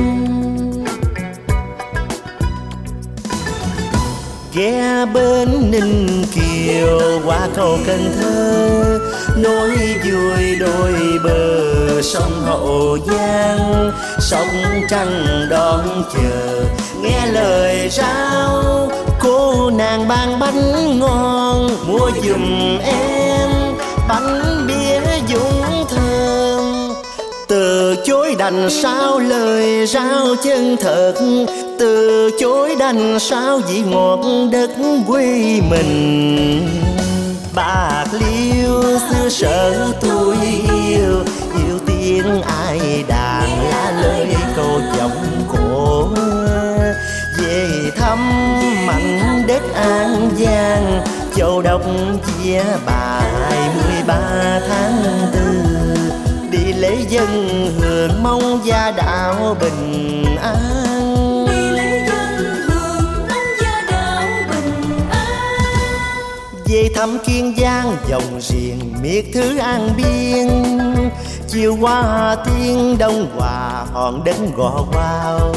[4.54, 9.00] Ghé bên ninh kiều, qua cầu cần thơ
[9.36, 9.70] nối
[10.04, 13.92] vui đôi bờ sông hậu giang.
[14.18, 16.64] Sông trăng đón chờ,
[17.02, 18.90] nghe lời rao.
[19.20, 23.50] Cô nàng ban bánh ngon, mua giùm em
[24.08, 26.26] bánh bia dũng thơm
[27.48, 31.14] từ chối đành sao lời rao chân thật.
[31.78, 34.20] Từ chối đành sao vị ngọt
[34.52, 34.70] đất
[35.06, 36.95] quê mình
[37.56, 40.36] bạc liêu, xưa sở tôi
[40.86, 41.24] yêu.
[41.54, 46.08] Yêu tiếng ai đàn lá lời câu giọng cổ.
[47.38, 48.18] Về thăm
[48.86, 51.04] mảnh đất an giang,
[51.36, 51.82] châu đốc
[52.26, 55.58] chia bài mười ba tháng tư.
[56.50, 60.85] Đi lễ dân hưởng mong gia đạo bình an.
[66.96, 70.48] Thăm kiên giang, dòng riêng miệt thứ an biên.
[71.48, 75.54] Chiều qua hà tiên đông, hòa hòn đất gò vào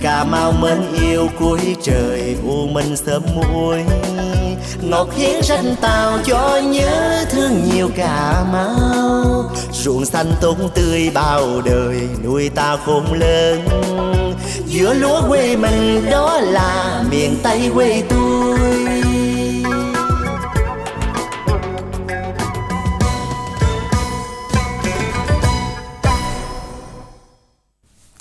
[0.00, 3.84] cà mau mến yêu cuối trời, u minh sớm muối.
[4.82, 9.44] Ngọt hiến ranh tàu cho nhớ thương nhiều cà mau.
[9.72, 13.68] Ruộng xanh tốt tươi bao đời, nuôi ta khôn lớn.
[14.66, 19.05] Giữa lúa quê mình, đó là miền tây quê tôi.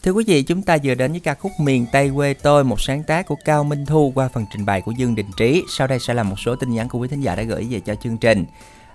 [0.06, 2.82] Thưa quý vị, chúng ta vừa đến với ca khúc Miền Tây quê tôi, một
[2.82, 5.64] sáng tác của Cao Minh Thu qua phần trình bày của Dương Đình Trí.
[5.70, 7.80] Sau đây sẽ là một số tin nhắn của quý thính giả đã gửi về
[7.80, 8.45] cho chương trình.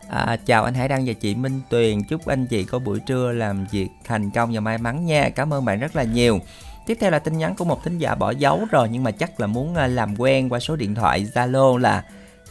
[0.08, 3.32] À, chào anh Hải Đăng và chị Minh Tuyền Chúc anh chị có buổi trưa
[3.32, 6.40] làm việc thành công và may mắn nha Cảm ơn bạn rất là nhiều
[6.86, 9.40] Tiếp theo là tin nhắn của một thính giả bỏ dấu rồi Nhưng mà chắc
[9.40, 12.04] là muốn à, làm quen qua số điện thoại Zalo là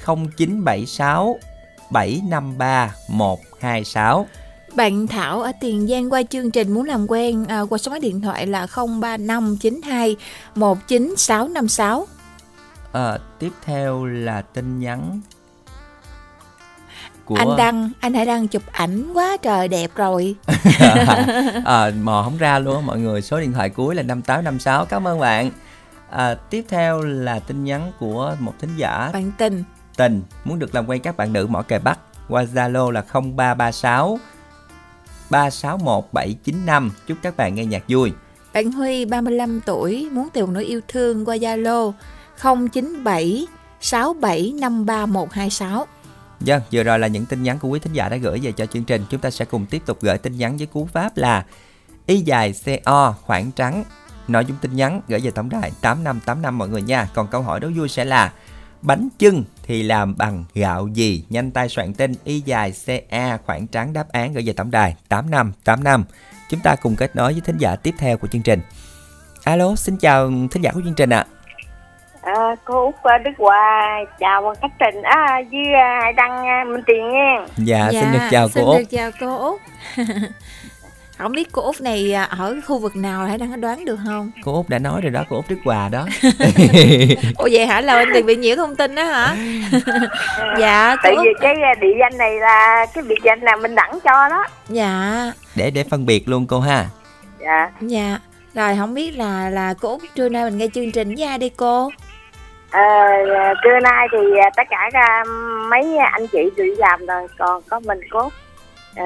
[0.05, 1.38] 0976
[1.91, 4.28] 753 126
[4.76, 7.99] bạn Thảo ở Tiền Giang qua chương trình muốn làm quen à, qua số máy
[7.99, 10.15] điện thoại là 03592
[10.55, 12.07] 19656.
[12.91, 15.22] à, Tiếp theo là tin nhắn
[17.26, 20.36] của Anh đăng, anh hãy đăng chụp ảnh quá trời đẹp rồi.
[21.65, 23.22] à, mò không ra luôn mọi người.
[23.22, 25.51] Số điện thoại cuối là 5856 cảm ơn bạn.
[26.09, 29.09] À, tiếp theo là tin nhắn của một thính giả.
[29.13, 29.63] Bạn tình.
[29.97, 31.99] Tình muốn được làm quen các bạn nữ mỏ kè bắc
[32.30, 33.03] qua zalo là
[33.36, 34.20] 0336
[35.30, 38.11] 361 795 chúc các bạn nghe nhạc vui
[38.53, 41.93] Bạn Huy 35 tuổi muốn tìm nỗi yêu thương qua Zalo
[42.71, 43.47] 097
[43.82, 45.86] 6753126.
[46.39, 48.65] Vâng, vừa rồi là những tin nhắn của quý thính giả đã gửi về cho
[48.65, 49.05] chương trình.
[49.09, 51.45] Chúng ta sẽ cùng tiếp tục gửi tin nhắn với cú pháp là
[52.05, 53.84] Y dài CO khoảng trắng.
[54.27, 57.09] Nội dung tin nhắn gửi về tổng đài 8585 mọi người nha.
[57.13, 58.34] Còn câu hỏi đố vui sẽ là
[58.82, 61.24] Bánh chưng thì làm bằng gạo gì?
[61.30, 64.95] Nhanh tay soạn tin Y dài CA khoảng trắng đáp án gửi về tổng đài
[65.09, 66.03] 8585.
[66.49, 68.59] Chúng ta cùng kết nối với thính giả tiếp theo của chương trình.
[69.43, 71.26] Alo, xin chào thính giả của chương trình ạ.
[72.22, 76.63] À, cô Út ở Đức Hòa chào khách trình à, với à, Hải Đăng à,
[76.67, 77.45] Minh Tiền nha.
[77.57, 78.78] Dạ, xin được chào cô xin Út.
[78.78, 79.61] được chào cô Út.
[81.20, 83.99] không biết cô Út này à, ở khu vực nào hãy đang có đoán được
[84.05, 84.32] không?
[84.43, 86.05] Cô Út đã nói rồi đó, cô Út Đức Hòa đó.
[87.38, 89.36] Ủa vậy hả là anh Tiền bị nhiễu thông tin đó hả?
[90.59, 93.99] dạ Tại vì cái à, địa danh này là cái biệt danh là Minh Đẳng
[94.03, 94.45] cho đó.
[94.70, 95.32] Dạ.
[95.55, 96.86] để để phân biệt luôn cô ha.
[97.39, 97.72] Dạ.
[97.82, 98.20] Dạ.
[98.53, 101.38] Rồi không biết là là cô Út trưa nay mình nghe chương trình với ai
[101.38, 101.89] đây cô?
[102.72, 102.82] Ờ,
[103.63, 105.24] trưa nay thì à, tất cả à,
[105.70, 108.30] mấy anh chị đi làm rồi còn có mình cô
[108.95, 109.05] Ờ,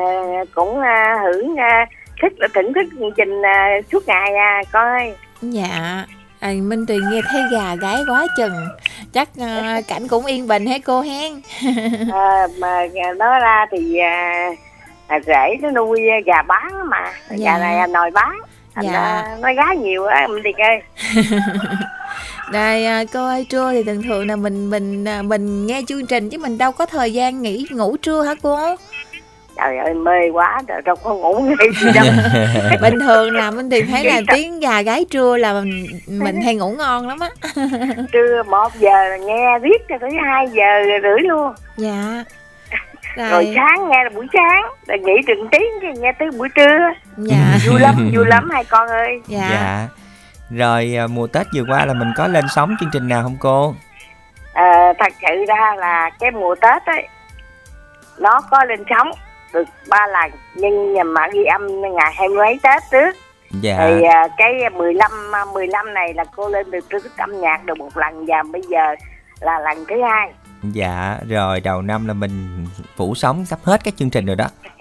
[0.55, 1.85] cũng à, hưởng à,
[2.21, 6.05] thích thưởng thức chương trình à, suốt ngày à con ơi Dạ.
[6.39, 8.67] À, Minh Tuyền nghe thấy gà gái quá chừng
[9.13, 11.41] chắc à, cảnh cũng yên bình hết cô hen
[12.11, 12.79] Ờ, mà
[13.17, 14.49] nó ra thì à,
[15.07, 17.51] à, rể nó nuôi gà bán mà Dạ.
[17.51, 18.39] gà này nồi bán
[18.75, 18.91] thành Dạ.
[18.91, 20.81] ra nó gái nhiều á mình đi ơi
[22.51, 26.05] Đây à, cô ơi trưa thì thường thường là mình mình à, mình nghe chương
[26.07, 28.75] trình chứ mình đâu có thời gian nghỉ ngủ trưa hả cô?
[29.57, 32.05] Trời ơi mê quá rồi đâu có ngủ ngay gì đâu
[32.81, 36.55] Bình thường là Minh Tuyền thấy là tiếng gà gái trưa là mình mình hay
[36.55, 37.29] ngủ ngon lắm á.
[38.11, 40.63] trưa một giờ nghe riết cho tới hai giờ
[41.03, 42.23] rưỡi luôn Dạ.
[43.31, 46.79] rồi sáng nghe là buổi sáng rồi nghỉ từng tiếng cái nghe tới buổi trưa
[47.17, 47.57] Dạ.
[47.69, 49.87] vui lắm vui lắm hai con ơi Dạ.
[50.51, 53.37] Rồi à, mùa Tết vừa qua là mình có lên sóng chương trình nào không
[53.39, 53.75] cô?
[54.53, 54.63] Ờ,
[54.99, 57.07] thật sự ra là cái mùa Tết ấy
[58.19, 59.11] nó có lên sóng
[59.53, 63.15] được ba lần nhưng mà ghi âm ngày hai mấy Tết trước
[63.61, 63.77] Dạ.
[63.79, 67.77] thì à, cái 15 à, 15 này là cô lên được trước âm nhạc được
[67.77, 68.95] một lần và bây giờ
[69.39, 70.31] là lần thứ hai
[70.71, 74.45] Dạ, rồi đầu năm là mình phủ sóng sắp hết các chương trình rồi đó.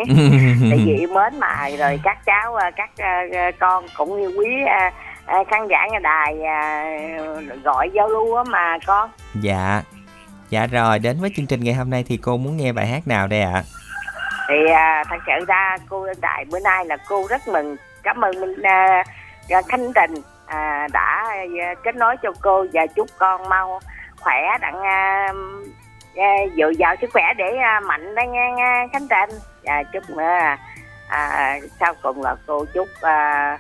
[0.71, 4.29] tại vì yêu mến mà rồi các cháu à, các à, à, con cũng như
[4.39, 4.93] quý à,
[5.27, 6.85] à, khán giả nghe đài à,
[7.65, 9.11] gọi giao lưu á mà con
[9.41, 9.83] dạ.
[10.51, 13.07] Dạ rồi, đến với chương trình ngày hôm nay thì cô muốn nghe bài hát
[13.07, 13.63] nào đây ạ?
[14.49, 17.77] Thì à, thật sự ra cô lên Đại bữa nay là cô rất mừng.
[18.03, 19.05] Cảm ơn minh à,
[19.51, 20.15] à, khánh tình
[20.47, 23.81] à, đã à, kết nối cho cô và chúc con mau
[24.21, 25.33] khỏe đặng à,
[26.17, 30.11] à, dồi dào sức khỏe để à, mạnh đó nghe, nghe khánh trình và chúc
[30.11, 30.59] nữa à,
[31.09, 33.59] à, sau cùng là cô chúc à,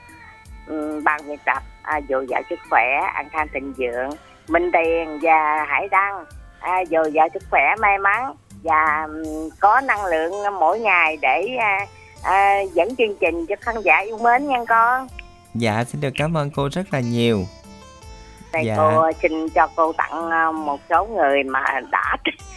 [0.66, 4.10] ừ, ban biên tập à, dồi dào sức khỏe an khang thịnh vượng
[4.48, 6.24] minh tiền và hải đăng.
[6.60, 9.06] À, dồi dào sức khỏe may mắn và
[9.60, 11.86] có năng lượng mỗi ngày để à,
[12.22, 15.06] à, dẫn chương trình cho khán giả yêu mến nha con
[15.54, 17.44] Dạ, xin được cảm ơn cô rất là nhiều.
[18.52, 18.74] Đây Dạ.
[18.76, 22.16] cô xin cho cô tặng à, một số người mà đã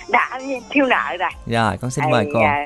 [0.09, 0.39] đã
[0.69, 2.41] thiếu nợ rồi Rồi, con xin mời Thì, cô.
[2.43, 2.57] à,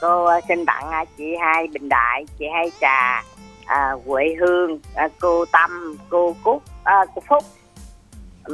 [0.00, 3.22] cô à, xin tặng à, chị hai Bình Đại, chị hai Trà,
[3.66, 7.44] à, Huệ Hương, à, cô Tâm, cô Cúc, à, cô Phúc,
[8.44, 8.52] à,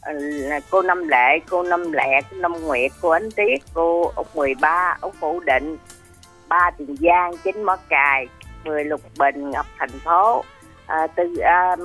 [0.00, 4.12] Ờ, là cô Năm Lệ, cô Năm Lẹ, cô Năm Nguyệt, cô Ánh Tiết, cô
[4.16, 5.76] Úc 13, Úc Phủ Định,
[6.48, 8.26] ba Tiền Giang, chín Mỏ Cài,
[8.64, 10.44] mười Lục Bình, Ngọc Thành Phố,
[10.86, 11.76] à, tư à,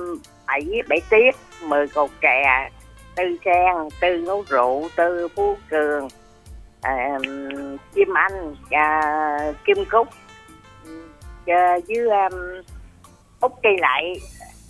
[0.46, 2.70] bảy bảy Tiết, mười Cầu Kè,
[3.16, 6.08] tư Sen, tư Ngũ Rượu, tư Phú Cường,
[6.80, 7.18] à,
[7.94, 10.08] Kim Anh, à, Kim Cúc,
[11.46, 12.28] à, với à,
[13.40, 14.14] Úc Kỳ Lại,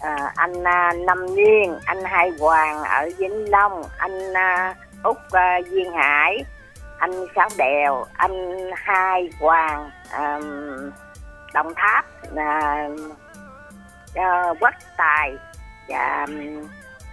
[0.00, 5.56] à, anh à, Năm Nguyên, anh Hai Hoàng ở Vĩnh Long, anh à, Úc à,
[5.70, 6.44] Duyên Hải,
[6.98, 10.40] anh sáu đèo anh hai hoàng à,
[11.54, 12.04] đồng tháp
[12.36, 12.88] à,
[14.14, 15.32] à, quốc tài
[15.88, 16.26] và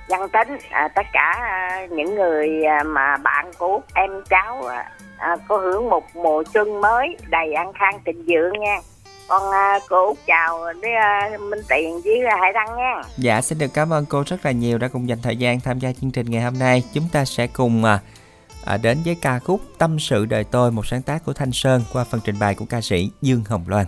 [0.09, 4.91] văn tính à, tất cả à, những người à, mà bạn của em cháu à,
[5.17, 8.77] à, có hưởng một mùa xuân mới đầy an khang tình dưỡng nha
[9.27, 10.91] con uh, cô Út chào với
[11.35, 13.01] uh, Minh Tiền với à, Hải Đăng nha.
[13.17, 15.79] Dạ xin được cảm ơn cô rất là nhiều đã cùng dành thời gian tham
[15.79, 16.83] gia chương trình ngày hôm nay.
[16.93, 21.01] Chúng ta sẽ cùng uh, đến với ca khúc Tâm sự đời tôi một sáng
[21.01, 23.85] tác của Thanh Sơn qua phần trình bày của ca sĩ Dương Hồng Loan.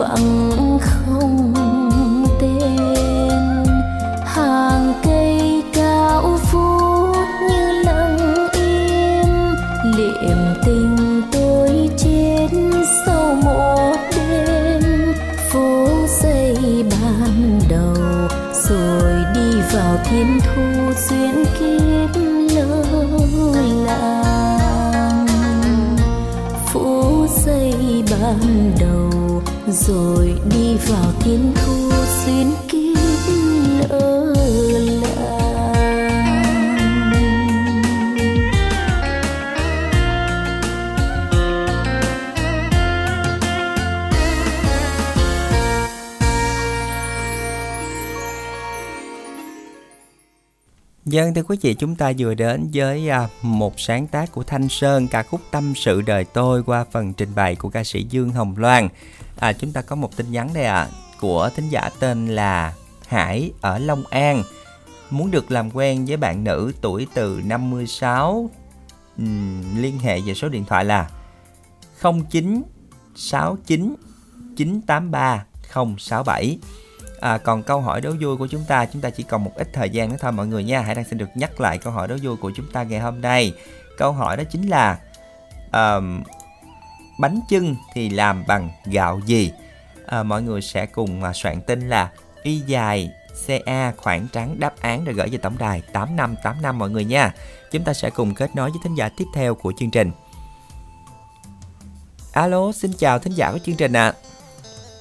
[0.00, 1.54] Vắng không
[2.40, 3.64] tên.
[4.24, 9.28] Hàng cây cao vút như lặng im,
[9.96, 12.48] liệm tình tôi chết
[13.06, 14.82] sau một đêm.
[15.50, 15.86] Phố
[16.22, 16.56] xây
[16.90, 17.94] ban đầu,
[18.68, 20.62] rồi đi vào thiên thu
[21.08, 22.16] duyên kiếp
[22.54, 22.84] lơ
[23.86, 25.26] làng.
[26.66, 28.99] Phố xây ban đầu
[29.72, 31.90] rồi đi vào thiên thu
[32.24, 32.96] xuyên kiếp
[33.90, 34.34] lỡ
[51.10, 54.42] Dân vâng, thưa quý vị, chúng ta vừa đến với à, một sáng tác của
[54.42, 58.06] Thanh Sơn ca khúc Tâm sự đời tôi qua phần trình bày của ca sĩ
[58.10, 58.88] Dương Hồng Loan.
[59.40, 60.88] À, chúng ta có một tin nhắn đây ạ, à,
[61.20, 62.74] của thính giả tên là
[63.08, 64.42] Hải ở Long An.
[65.10, 68.50] Muốn được làm quen với bạn nữ tuổi từ 56
[69.22, 71.10] uhm, liên hệ về số điện thoại là
[72.02, 73.94] 0969
[74.56, 75.44] 983
[75.98, 76.58] 067.
[77.20, 79.68] À, còn câu hỏi đố vui của chúng ta chúng ta chỉ còn một ít
[79.72, 82.08] thời gian nữa thôi mọi người nha hãy đang xin được nhắc lại câu hỏi
[82.08, 83.54] đố vui của chúng ta ngày hôm nay
[83.98, 84.98] câu hỏi đó chính là
[85.70, 86.22] ờm,
[87.20, 89.52] bánh chưng thì làm bằng gạo gì
[90.06, 92.10] à, mọi người sẽ cùng à, soạn tin là
[92.42, 93.10] y dài
[93.46, 97.34] CA khoảng trắng đáp án rồi gửi về tổng đài 8585 mọi người nha
[97.70, 100.10] chúng ta sẽ cùng kết nối với thính giả tiếp theo của chương trình
[102.32, 104.12] alo xin chào thính giả của chương trình ạ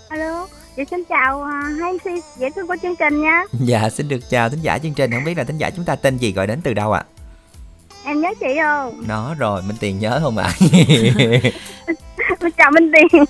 [0.09, 4.07] alo chị xin chào à, hai MC dễ thương của chương trình nha Dạ, xin
[4.07, 5.11] được chào thính giả chương trình.
[5.11, 7.03] Không biết là thính giả chúng ta tên gì gọi đến từ đâu ạ?
[8.05, 10.53] em nhớ chị không Nó rồi, Minh Tiền nhớ không ạ?
[12.57, 13.23] chào Minh Tiền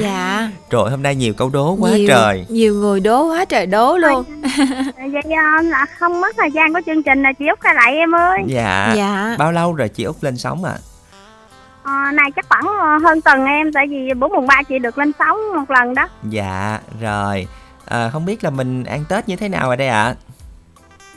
[0.00, 2.46] Dạ rồi, hôm nay nhiều câu đố quá nhiều, trời.
[2.48, 4.24] Nhiều người đố quá trời đố luôn
[4.96, 7.94] vậy à, là không mất thời gian của chương trình là chị út khai lại
[7.96, 8.92] em ơi Dạ.
[8.96, 9.36] Dạ.
[9.38, 10.74] Bao lâu rồi chị Út lên sóng ạ?
[11.82, 14.98] à, này chắc khoảng à, hơn tuần em tại vì bữa mùng ba chị được
[14.98, 17.46] lên sóng một lần đó Dạ, rồi.
[17.84, 20.14] À, không biết là mình ăn Tết như thế nào ở đây ạ?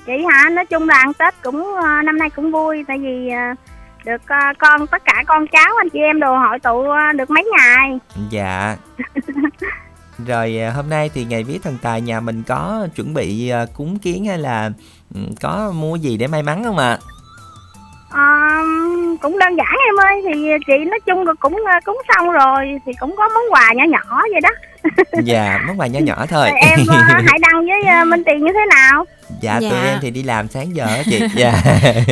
[0.06, 3.30] chị hả nói chung là ăn tết cũng à, năm nay cũng vui tại vì
[3.30, 3.56] à,
[4.06, 7.30] được à, con tất cả con cháu anh chị em đồ hội tụ à, được
[7.30, 8.00] mấy ngày
[8.30, 8.76] Dạ.
[10.28, 13.66] Rồi à, hôm nay thì ngày vía thần tài nhà mình có chuẩn bị à,
[13.78, 14.70] cúng kiến hay là
[15.16, 16.98] ừ, có mua gì để may mắn không ạ?
[18.12, 18.62] À,
[19.22, 22.80] cũng đơn giản em ơi thì chị nói chung là cũng à, cúng xong rồi
[22.86, 24.50] thì cũng có món quà nhỏ nhỏ vậy đó
[25.24, 26.50] Dạ, món quà nhỏ nhỏ thôi.
[26.62, 29.06] Em à, hãy đăng với à, Minh Tiền như thế nào
[29.42, 29.70] dạ, Dạ.
[29.70, 31.20] tụi em thì đi làm sáng giờ á chị.
[31.36, 31.54] Dạ.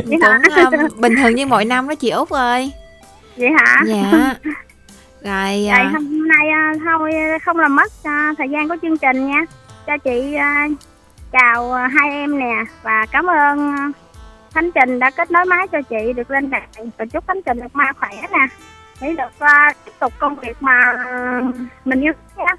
[0.06, 0.20] Cũng
[0.56, 2.72] à, bình thường như mọi năm đó chị Út ơi.
[3.38, 3.84] Vậy hả?
[3.88, 4.12] Dạ.
[5.24, 7.12] Rồi Vậy à, hôm nay à, thôi
[7.46, 9.42] không làm mất à, thời gian của chương trình nha.
[9.88, 10.68] Cho chị à,
[11.32, 13.88] chào à, hai em nè và cảm ơn à,
[14.54, 16.62] Khánh Trình đã kết nối máy cho chị được lên đài.
[16.98, 18.48] Và chúc Khánh Trình được ma khỏe nè.
[19.02, 21.42] Để được à, tiếp tục công việc mà à,
[21.86, 22.54] mình yêu thích nha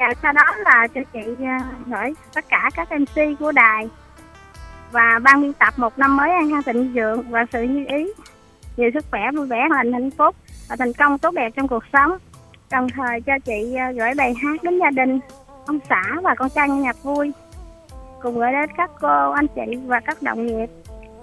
[0.00, 3.88] và sau đó là cho chị à, gửi tất cả các MC của đài.
[4.92, 8.12] Và ban biên tập một năm mới an khang thịnh vượng và sự như ý.
[8.76, 10.36] Nhiều sức khỏe vui vẻ hạnh hạnh phúc
[10.68, 12.12] và thành công tốt đẹp trong cuộc sống.
[12.70, 15.20] Đồng thời cho chị à, gửi bài hát đến gia đình
[15.66, 17.32] ông xã và con trai nhạc vui.
[18.22, 20.70] Cùng gửi đến các cô anh chị và các đồng nghiệp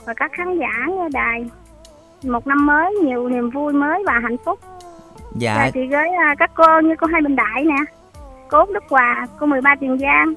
[0.06, 1.46] và các khán giả nghe đài.
[2.24, 4.60] Một năm mới nhiều niềm vui mới và hạnh phúc.
[5.36, 7.97] Dạ, và chị gửi à, các cô như cô hai bình đại nè
[8.50, 10.34] cô út đức hòa cô 13 tiền giang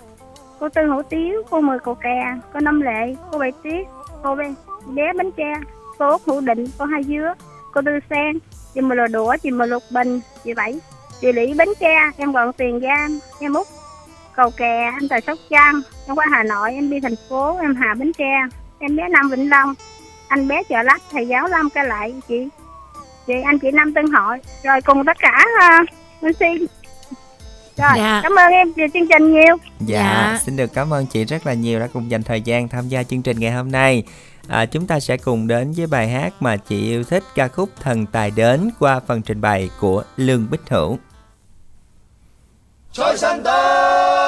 [0.60, 3.86] cô tư hủ tiếu cô mười cầu kè cô năm lệ cô bảy tuyết
[4.22, 4.54] cô bé,
[4.86, 5.52] bé bánh tre
[5.98, 7.34] cô út hữu định cô hai dứa
[7.72, 8.38] cô tư sen
[8.74, 10.80] chị mười lò đũa chị mười lục bình chị bảy
[11.20, 13.66] chị lý bánh tre em gọn tiền giang em út
[14.36, 17.74] cầu kè anh tại sóc trăng em qua hà nội em đi thành phố em
[17.74, 18.40] hà bến tre
[18.78, 19.74] em bé nam vĩnh long
[20.28, 22.48] anh bé chợ lách thầy giáo lâm ca lại chị
[23.26, 25.44] chị anh chị năm tân hội rồi cùng tất cả
[25.80, 26.66] uh, xin.
[27.76, 28.20] Rồi, dạ.
[28.22, 29.56] cảm ơn em về chương trình nhiều.
[29.80, 32.68] Dạ, dạ, xin được cảm ơn chị rất là nhiều đã cùng dành thời gian
[32.68, 34.02] tham gia chương trình ngày hôm nay.
[34.48, 37.68] À, chúng ta sẽ cùng đến với bài hát mà chị yêu thích ca khúc
[37.80, 40.98] Thần Tài Đến qua phần trình bày của Lương Bích Hữu.
[42.92, 44.19] Trời xanh ta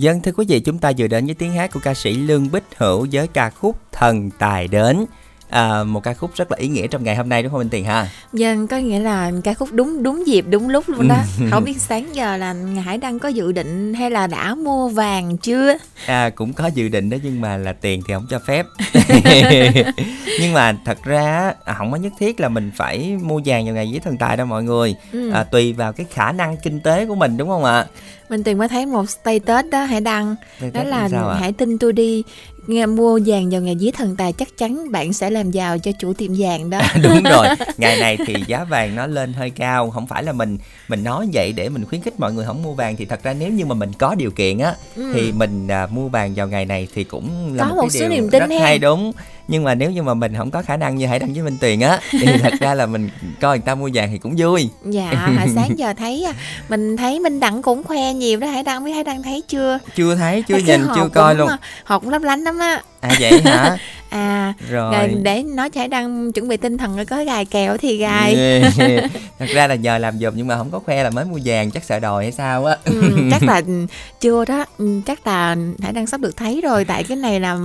[0.00, 2.50] Dân thưa quý vị, chúng ta vừa đến với tiếng hát của ca sĩ Lương
[2.52, 5.04] Bích Hữu với ca khúc Thần Tài Đến.
[5.48, 7.68] À, một ca khúc rất là ý nghĩa trong ngày hôm nay đúng không anh
[7.68, 8.08] Tiền ha?
[8.32, 11.16] Dân có nghĩa là ca khúc đúng đúng dịp đúng lúc luôn đó.
[11.50, 12.54] Không biết sáng giờ là
[12.84, 15.74] Hải Đăng có dự định hay là đã mua vàng chưa?
[16.06, 18.66] À, cũng có dự định đó nhưng mà là tiền thì không cho phép.
[20.40, 23.90] nhưng mà thật ra không có nhất thiết là mình phải mua vàng vào ngày
[23.92, 24.94] vía thần tài đâu mọi người.
[25.12, 25.30] Ừ.
[25.30, 27.86] À, tùy vào cái khả năng kinh tế của mình đúng không ạ?
[28.30, 30.36] Mình từng mới thấy một status đó Hải Đăng.
[30.74, 31.36] Đó là ạ?
[31.40, 32.22] hãy tin tôi đi.
[32.66, 35.90] Nghe mua vàng vào ngày vía thần tài chắc chắn bạn sẽ làm giàu cho
[36.00, 36.80] chủ tiệm vàng đó.
[37.02, 37.46] Đúng rồi.
[37.78, 39.90] Ngày này thì giá vàng nó lên hơi cao.
[39.90, 40.58] Không phải là mình
[40.88, 42.96] mình nói vậy để mình khuyến khích mọi người không mua vàng.
[42.96, 45.10] Thì thật ra nếu như mà mình có điều kiện á Ừ.
[45.14, 47.90] thì mình à, mua vàng vào ngày này thì cũng là Có một, một cái
[47.90, 48.58] số điều niềm tin rất ha.
[48.60, 49.12] hay đúng
[49.50, 51.56] nhưng mà nếu như mà mình không có khả năng như hải đăng với minh
[51.60, 53.08] tuyền á thì thật ra là mình
[53.40, 54.68] coi người ta mua vàng thì cũng vui.
[54.84, 56.32] Dạ hồi sáng giờ thấy à,
[56.68, 59.78] Mình thấy Minh Đặng cũng khoe nhiều đó Hải Đăng biết Hải Đăng thấy chưa?
[59.96, 61.48] Chưa thấy chưa cái nhìn chưa coi luôn.
[61.48, 61.58] à,
[61.98, 63.76] cũng lấp lánh lắm á à vậy hả?
[64.10, 64.92] À Rồi.
[64.98, 67.96] rồi để nói cho Hải Đăng chuẩn bị tinh thần rồi có gài kèo thì
[67.96, 68.34] gài.
[69.38, 71.70] Thật ra là nhờ làm giùm nhưng mà không có khoe là mới mua vàng
[71.70, 72.76] chắc sợ đòi hay sao á.
[72.84, 73.62] Ừ, chắc là
[74.20, 74.64] chưa đó.
[74.78, 76.84] Ừ, chắc là Hải Đăng sắp được thấy rồi.
[76.84, 77.58] Tại cái này là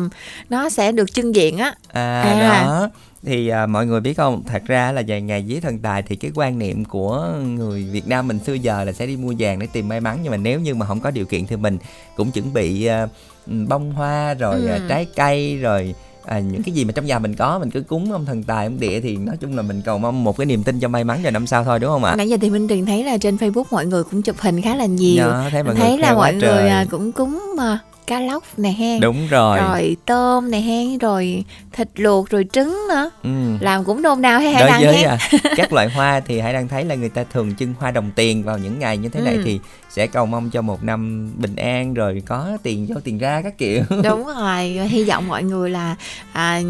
[0.50, 1.74] nó sẽ được trưng diện á.
[1.92, 2.64] À, À.
[2.66, 2.90] đó.
[3.26, 4.44] Thì à, mọi người biết không?
[4.48, 8.08] Thật ra là về ngày vía thần tài thì cái quan niệm của người Việt
[8.08, 10.18] Nam mình xưa giờ là sẽ đi mua vàng để tìm may mắn.
[10.24, 11.78] Nhưng mà nếu như mà không có điều kiện thì mình
[12.16, 13.08] cũng chuẩn bị à,
[13.48, 14.68] bông hoa rồi Ừ.
[14.68, 15.96] à, trái cây rồi
[16.26, 18.66] à, những cái gì mà trong nhà mình có mình cứ cúng ông thần tài
[18.66, 21.04] ông địa thì nói chung là mình cầu mong một cái niềm tin cho may
[21.04, 23.18] mắn vào năm sau thôi đúng không ạ nãy giờ thì Minh Tuyền thấy là
[23.18, 25.98] trên Facebook mọi người cũng chụp hình khá là nhiều Dạ, thấy mọi người thấy
[25.98, 26.70] là mọi người trời.
[26.70, 31.44] à, cũng cúng mà cá lóc nè hen đúng rồi, rồi tôm nè hen rồi
[31.74, 33.30] thịt luộc rồi trứng nữa Ừ.
[33.60, 35.18] làm cũng nôm nào hay hay đối đăng hen à,
[35.58, 38.44] các loại hoa thì hãy đang thấy là người ta thường trưng hoa đồng tiền
[38.44, 39.42] vào những ngày như thế này Ừ.
[39.46, 39.60] thì
[39.96, 43.58] sẽ cầu mong cho một năm bình an rồi có tiền vô tiền ra các
[43.58, 43.84] kiểu.
[44.04, 45.96] Đúng rồi hy vọng mọi người là
[46.32, 46.62] à,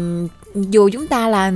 [0.56, 1.52] dù chúng ta là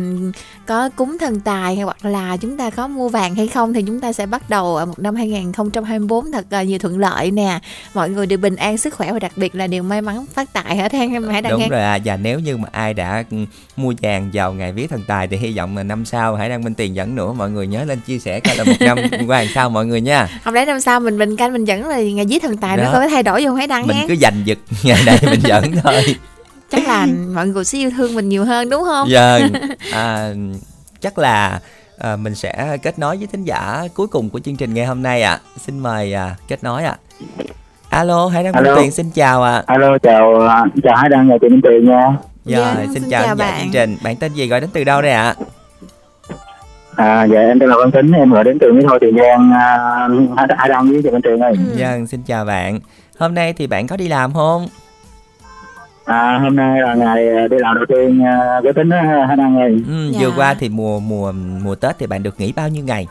[0.66, 3.82] có cúng thần tài hay hoặc là chúng ta có mua vàng hay không thì
[3.82, 7.58] chúng ta sẽ bắt đầu ở một năm 2024 thật là nhiều thuận lợi nè.
[7.94, 10.52] Mọi người đều bình an sức khỏe và đặc biệt là đều may mắn phát
[10.52, 12.94] tài hết hen em hãy đăng đúng hen rồi à và nếu như mà ai
[12.94, 13.36] đã ừ,
[13.76, 16.64] mua vàng vào ngày vía thần tài thì hy vọng là năm sau hãy đăng
[16.64, 17.32] minh tiền dẫn nữa.
[17.32, 20.00] Mọi người nhớ lên chia sẻ coi là một năm qua làm sao mọi người
[20.00, 20.28] nha.
[20.44, 22.84] Không lẽ năm sau mình bình canh mình dẫn là ngày viết thần tài nó
[22.84, 22.90] Đó.
[22.92, 23.56] có thay đổi không?
[23.56, 26.16] Hãy đăng mình hen cứ giành giật ngày này mình dẫn thôi
[26.70, 29.52] chắc là mọi người sẽ yêu thương mình nhiều hơn đúng không Vâng,
[29.92, 30.30] à,
[31.00, 31.60] chắc là
[31.98, 35.02] à, mình sẽ kết nối với thính giả cuối cùng của chương trình ngày hôm
[35.02, 35.38] nay ạ.
[35.66, 36.96] Xin mời à, kết nối ạ.
[37.90, 38.64] Alo, Hải Đăng Minh.
[38.76, 39.62] Tuyền xin chào ạ.
[39.66, 42.16] Alo chào à, chào Hải Đăng và chị Minh Tuyền nha.
[42.44, 43.60] Dạ, Dạ, xin, xin chào, chào bạn.
[43.62, 43.96] chương trình.
[44.04, 45.34] Bạn tên gì gọi đến từ đâu đây ạ?
[46.96, 49.52] À dạ em tên là Văn Tính, em gọi đến từ Mỹ Tho Tiền Giang
[49.52, 50.08] à,
[50.58, 51.52] Hải Đăng với chị Minh Tuyền ơi.
[51.78, 52.80] Vâng, xin chào bạn.
[53.18, 54.68] Hôm nay thì bạn có đi làm không?
[56.04, 58.90] À hôm nay là ngày à, đi làm đầu tiên à, của Tính
[59.28, 59.82] Hải Đăng ơi.
[59.88, 60.18] Ừ, Dạ.
[60.20, 61.32] Vừa qua thì mùa mùa
[61.62, 63.06] mùa Tết thì bạn được nghỉ bao nhiêu ngày?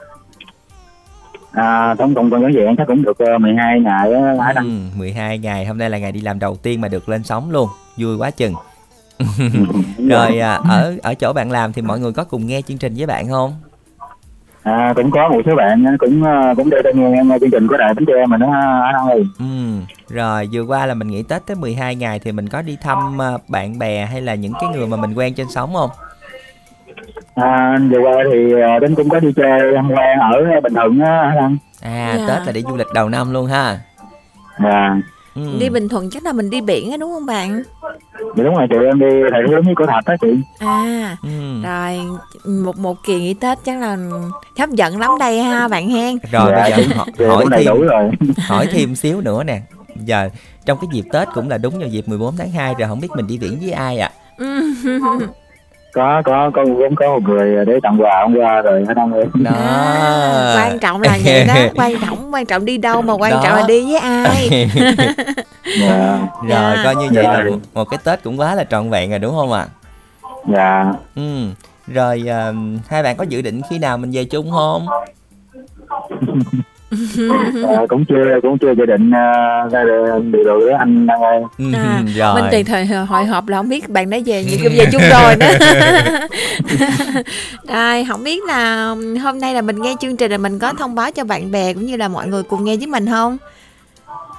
[1.52, 4.54] À tổng cộng còn vẫn chắc cũng được à, 12 ngày á.
[4.56, 5.66] Ừ, 12 ngày.
[5.66, 7.70] Hôm nay là ngày đi làm đầu tiên mà được lên sóng luôn.
[7.98, 8.54] Vui quá chừng.
[10.10, 12.94] Rồi à, ở ở chỗ bạn làm thì mọi người có cùng nghe chương trình
[12.98, 13.54] với bạn không?
[14.64, 17.68] À, cũng có một số bạn cũng ờ, cũng đưa tên nghe, nghe chương trình
[17.68, 19.46] của đài bến tre mình đó anh Đăng ơi Ừ,
[20.16, 23.22] rồi vừa qua là mình nghỉ Tết tới 12 ngày thì mình có đi thăm
[23.22, 25.90] à, bạn bè hay là những cái người mà mình quen trên sóng không?
[27.36, 31.00] à, vừa qua thì ờ, đến cũng có đi chơi tham quan ở Bình Thuận
[31.00, 32.26] á anh À, Dạ.
[32.28, 33.78] Tết là đi du lịch đầu năm luôn ha.
[34.64, 34.96] dạ
[35.36, 35.42] Ừ.
[35.60, 37.64] Đi Bình Thuận chắc là mình đi biển á đúng không bạn?
[38.38, 40.28] dạ đúng rồi chị em đi thầy hướng với cổ thạch đó chị
[40.60, 41.30] À, Ừ.
[41.64, 42.00] rồi
[42.46, 43.98] một một kỳ nghỉ Tết chắc là
[44.60, 46.18] hấp dẫn lắm đây ha bạn hen.
[46.32, 48.10] Rồi Dạ, bây giờ hỏi, dạ, hỏi thêm đủ rồi.
[48.48, 49.62] hỏi thêm xíu nữa nè.
[49.96, 50.30] Giờ
[50.66, 53.08] trong cái dịp Tết cũng là đúng vào dịp 14 tháng 2 rồi không biết
[53.16, 54.12] mình đi biển với ai ạ?
[55.94, 59.12] có có có cũng có một người để tặng quà hôm qua rồi anh Đăng
[59.14, 59.52] ơi Đó.
[60.58, 63.42] quan trọng là vậy đó, quan trọng quan trọng đi đâu mà quan Đó.
[63.44, 64.50] trọng là đi với ai.
[65.80, 66.82] dạ Rồi Dạ.
[66.84, 67.34] coi như vậy Dạ.
[67.34, 67.44] là
[67.74, 69.66] một cái Tết cũng quá là trọn vẹn rồi đúng không ạ?
[70.56, 71.22] dạ Ừ.
[71.88, 72.52] Rồi à,
[72.88, 74.86] hai bạn có dự định khi nào mình về chung không?
[77.68, 81.22] Ờ, cũng chưa cũng chưa dự định uh, ra được được rồi đó anh Đăng
[81.22, 82.42] ơi Ừ, À, rồi.
[82.42, 85.02] Minh Tiền thời hội họp là không biết bạn đã về nhiều kim về chung
[85.12, 85.52] rồi nữa.
[87.68, 90.96] rồi không biết là hôm nay là mình nghe chương trình là mình có thông
[90.96, 93.38] báo cho bạn bè cũng như là mọi người cùng nghe với mình không?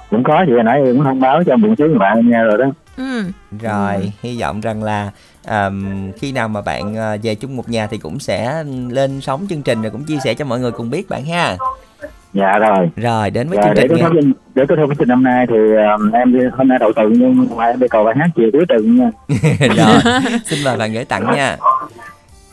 [0.09, 2.65] cũng có chị hồi nãy cũng thông báo cho bụng trước bạn nghe rồi đó
[2.97, 3.23] Ừ.
[3.61, 5.11] Rồi, hy vọng rằng là
[5.45, 9.45] àm, khi nào mà bạn à, về chung một nhà thì cũng sẽ lên sóng
[9.49, 11.57] chương trình rồi cũng chia sẻ cho mọi người cùng biết bạn ha.
[12.33, 12.89] Dạ rồi.
[12.95, 15.07] Rồi, đến với Rồi, chương để trình có ngày thông tin để có thông tin
[15.07, 18.03] năm nay thì um, em đi hôm nay đầu tuần nhưng mà em đi cầu
[18.03, 19.11] bài hát chiều cuối tuần nha.
[19.59, 20.13] Rồi,
[20.45, 21.57] xin mời bạn gửi tặng nha.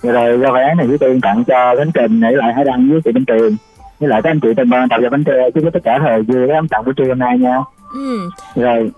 [0.02, 2.64] rồi rồi ra bài hát này với tiên tặng cho Khánh Trình để lại Hải
[2.64, 3.56] Đăng với chị Minh Tuyền.
[4.00, 5.98] Với lại các anh chị tên ban tập cho bánh tre chứ với tất cả
[5.98, 7.58] thời các em tặng buổi trưa hôm nay nha.
[7.94, 8.30] Ừ.
[8.54, 8.90] rồi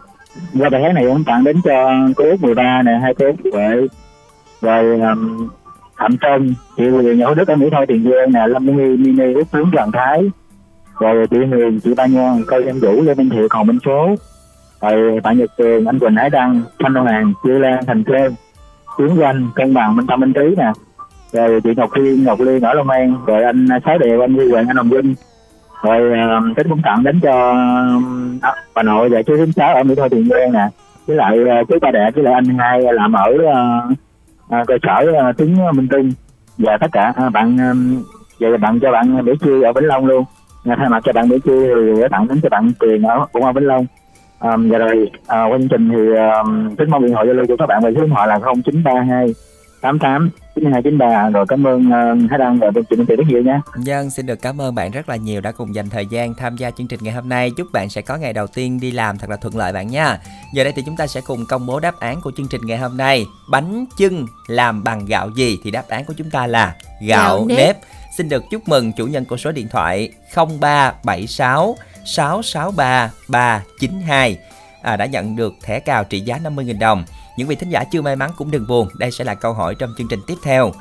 [0.59, 3.37] qua bài hát này em tặng đến cho cô út 13 nè hai cô út
[3.53, 3.87] Huệ.
[4.63, 5.49] Rồi um,
[5.99, 9.35] Thẩm Trân chị Quyền nhỏ Đức ở Mỹ Tho Tiền Dương nè Lâm Nghi Mini
[9.35, 10.31] Út Tướng Đoàn Thái
[11.01, 14.17] rồi chị Huyền chị Ba Nhan Coi Em Vũ Lê Minh Thiệu Còn Minh Số
[14.81, 18.35] rồi bạn Nhật Tường anh Quỳnh Hải Đăng Thanh Đông Hàng Chi Lan Thành Sơn
[18.99, 20.73] Tiến Doanh Cân Bằng Minh Tâm Minh Trí nè.
[21.33, 24.51] Rồi chị Ngọc Liên Ngọc Liên ở Long An rồi anh Sáu Điều anh Huy
[24.51, 25.15] Hoàng anh Hồng Vinh.
[25.83, 29.53] Rồi um, uh, tính cũng tặng đến cho um, à, bà nội và chú thím
[29.53, 30.69] sáu ở Mỹ Tho Tiền Giang nè.
[31.07, 33.93] Với lại uh, chú ba đệ với lại anh hai làm ở uh,
[34.61, 36.13] uh, cơ sở uh, tiếng Minh Tinh
[36.59, 38.07] và tất cả uh, bạn um, uh,
[38.41, 40.25] và bạn cho bạn Mỹ Chi ở Vĩnh Long luôn
[40.65, 43.45] thay mặt cho bạn Mỹ Chi thì gửi tặng đến cho bạn Tiền ở cũng
[43.45, 43.87] ở Vĩnh Long
[44.41, 47.57] um, và rồi uh, qua chương trình thì um, tính mong điện thoại Zalo của
[47.59, 49.35] các bạn về số điện thoại là 0932
[49.81, 54.11] 88 9293 rồi cảm ơn uh, Hải Đăng và chương trình rất nhiều nha Dân
[54.11, 56.71] xin được cảm ơn bạn rất là nhiều đã cùng dành thời gian tham gia
[56.71, 57.51] chương trình ngày hôm nay.
[57.57, 60.19] Chúc bạn sẽ có ngày đầu tiên đi làm thật là thuận lợi bạn nha.
[60.55, 62.79] Giờ đây thì chúng ta sẽ cùng công bố đáp án của chương trình ngày
[62.79, 63.27] hôm nay.
[63.51, 67.45] Bánh chưng làm bằng gạo gì thì đáp án của chúng ta là gạo, Gạo
[67.49, 67.59] nếp.
[67.59, 67.77] nếp.
[68.21, 74.39] Xin được chúc mừng chủ nhân của số điện thoại 0376 663 392
[74.83, 77.05] à, đã nhận được thẻ cào trị giá 50.000 đồng.
[77.37, 79.75] Những vị thính giả chưa may mắn cũng đừng buồn, đây sẽ là câu hỏi
[79.79, 80.73] trong chương trình tiếp theo.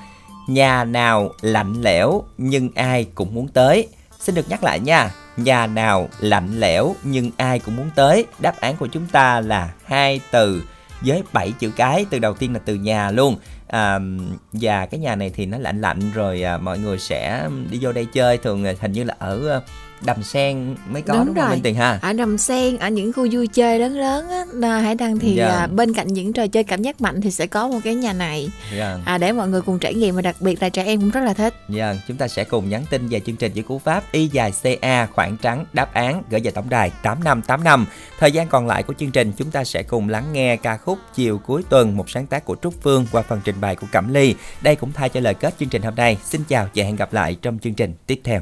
[0.47, 3.87] Nhà nào lạnh lẽo nhưng ai cũng muốn tới?
[4.19, 5.11] Xin được nhắc lại nha.
[5.37, 8.25] Nhà nào lạnh lẽo nhưng ai cũng muốn tới?
[8.39, 10.63] Đáp án của chúng ta là hai từ
[11.01, 12.05] với 7 chữ cái.
[12.09, 13.37] Từ đầu tiên là từ nhà luôn.
[13.69, 13.99] À,
[14.53, 17.91] và cái nhà này thì nó lạnh lạnh rồi à, mọi người sẽ đi vô
[17.91, 18.37] đây chơi.
[18.37, 19.61] Thường hình như là ở
[20.01, 21.99] đầm sen mới có đúng, đúng không rồi Minh Tiền ha?
[22.01, 24.29] ở đầm sen ở những khu vui chơi lớn lớn
[24.61, 25.47] á hải đăng thì Dạ.
[25.47, 28.13] à, bên cạnh những trò chơi cảm giác mạnh thì sẽ có một cái nhà
[28.13, 29.01] này Vâng.
[29.05, 31.21] à, để mọi người cùng trải nghiệm và đặc biệt là trẻ em cũng rất
[31.23, 34.03] là thích Vâng, chúng ta sẽ cùng nhắn tin về chương trình với cú pháp
[34.11, 37.85] Y dài CA khoảng trắng đáp án gửi về tổng đài 8585.
[38.19, 40.99] Thời gian còn lại của chương trình chúng ta sẽ cùng lắng nghe ca khúc
[41.15, 44.13] Chiều cuối tuần một sáng tác của Trúc Phương qua phần trình bày của Cẩm
[44.13, 44.35] Ly.
[44.61, 46.17] Đây cũng thay cho lời kết chương trình hôm nay.
[46.23, 48.41] Xin chào và hẹn gặp lại trong chương trình tiếp theo.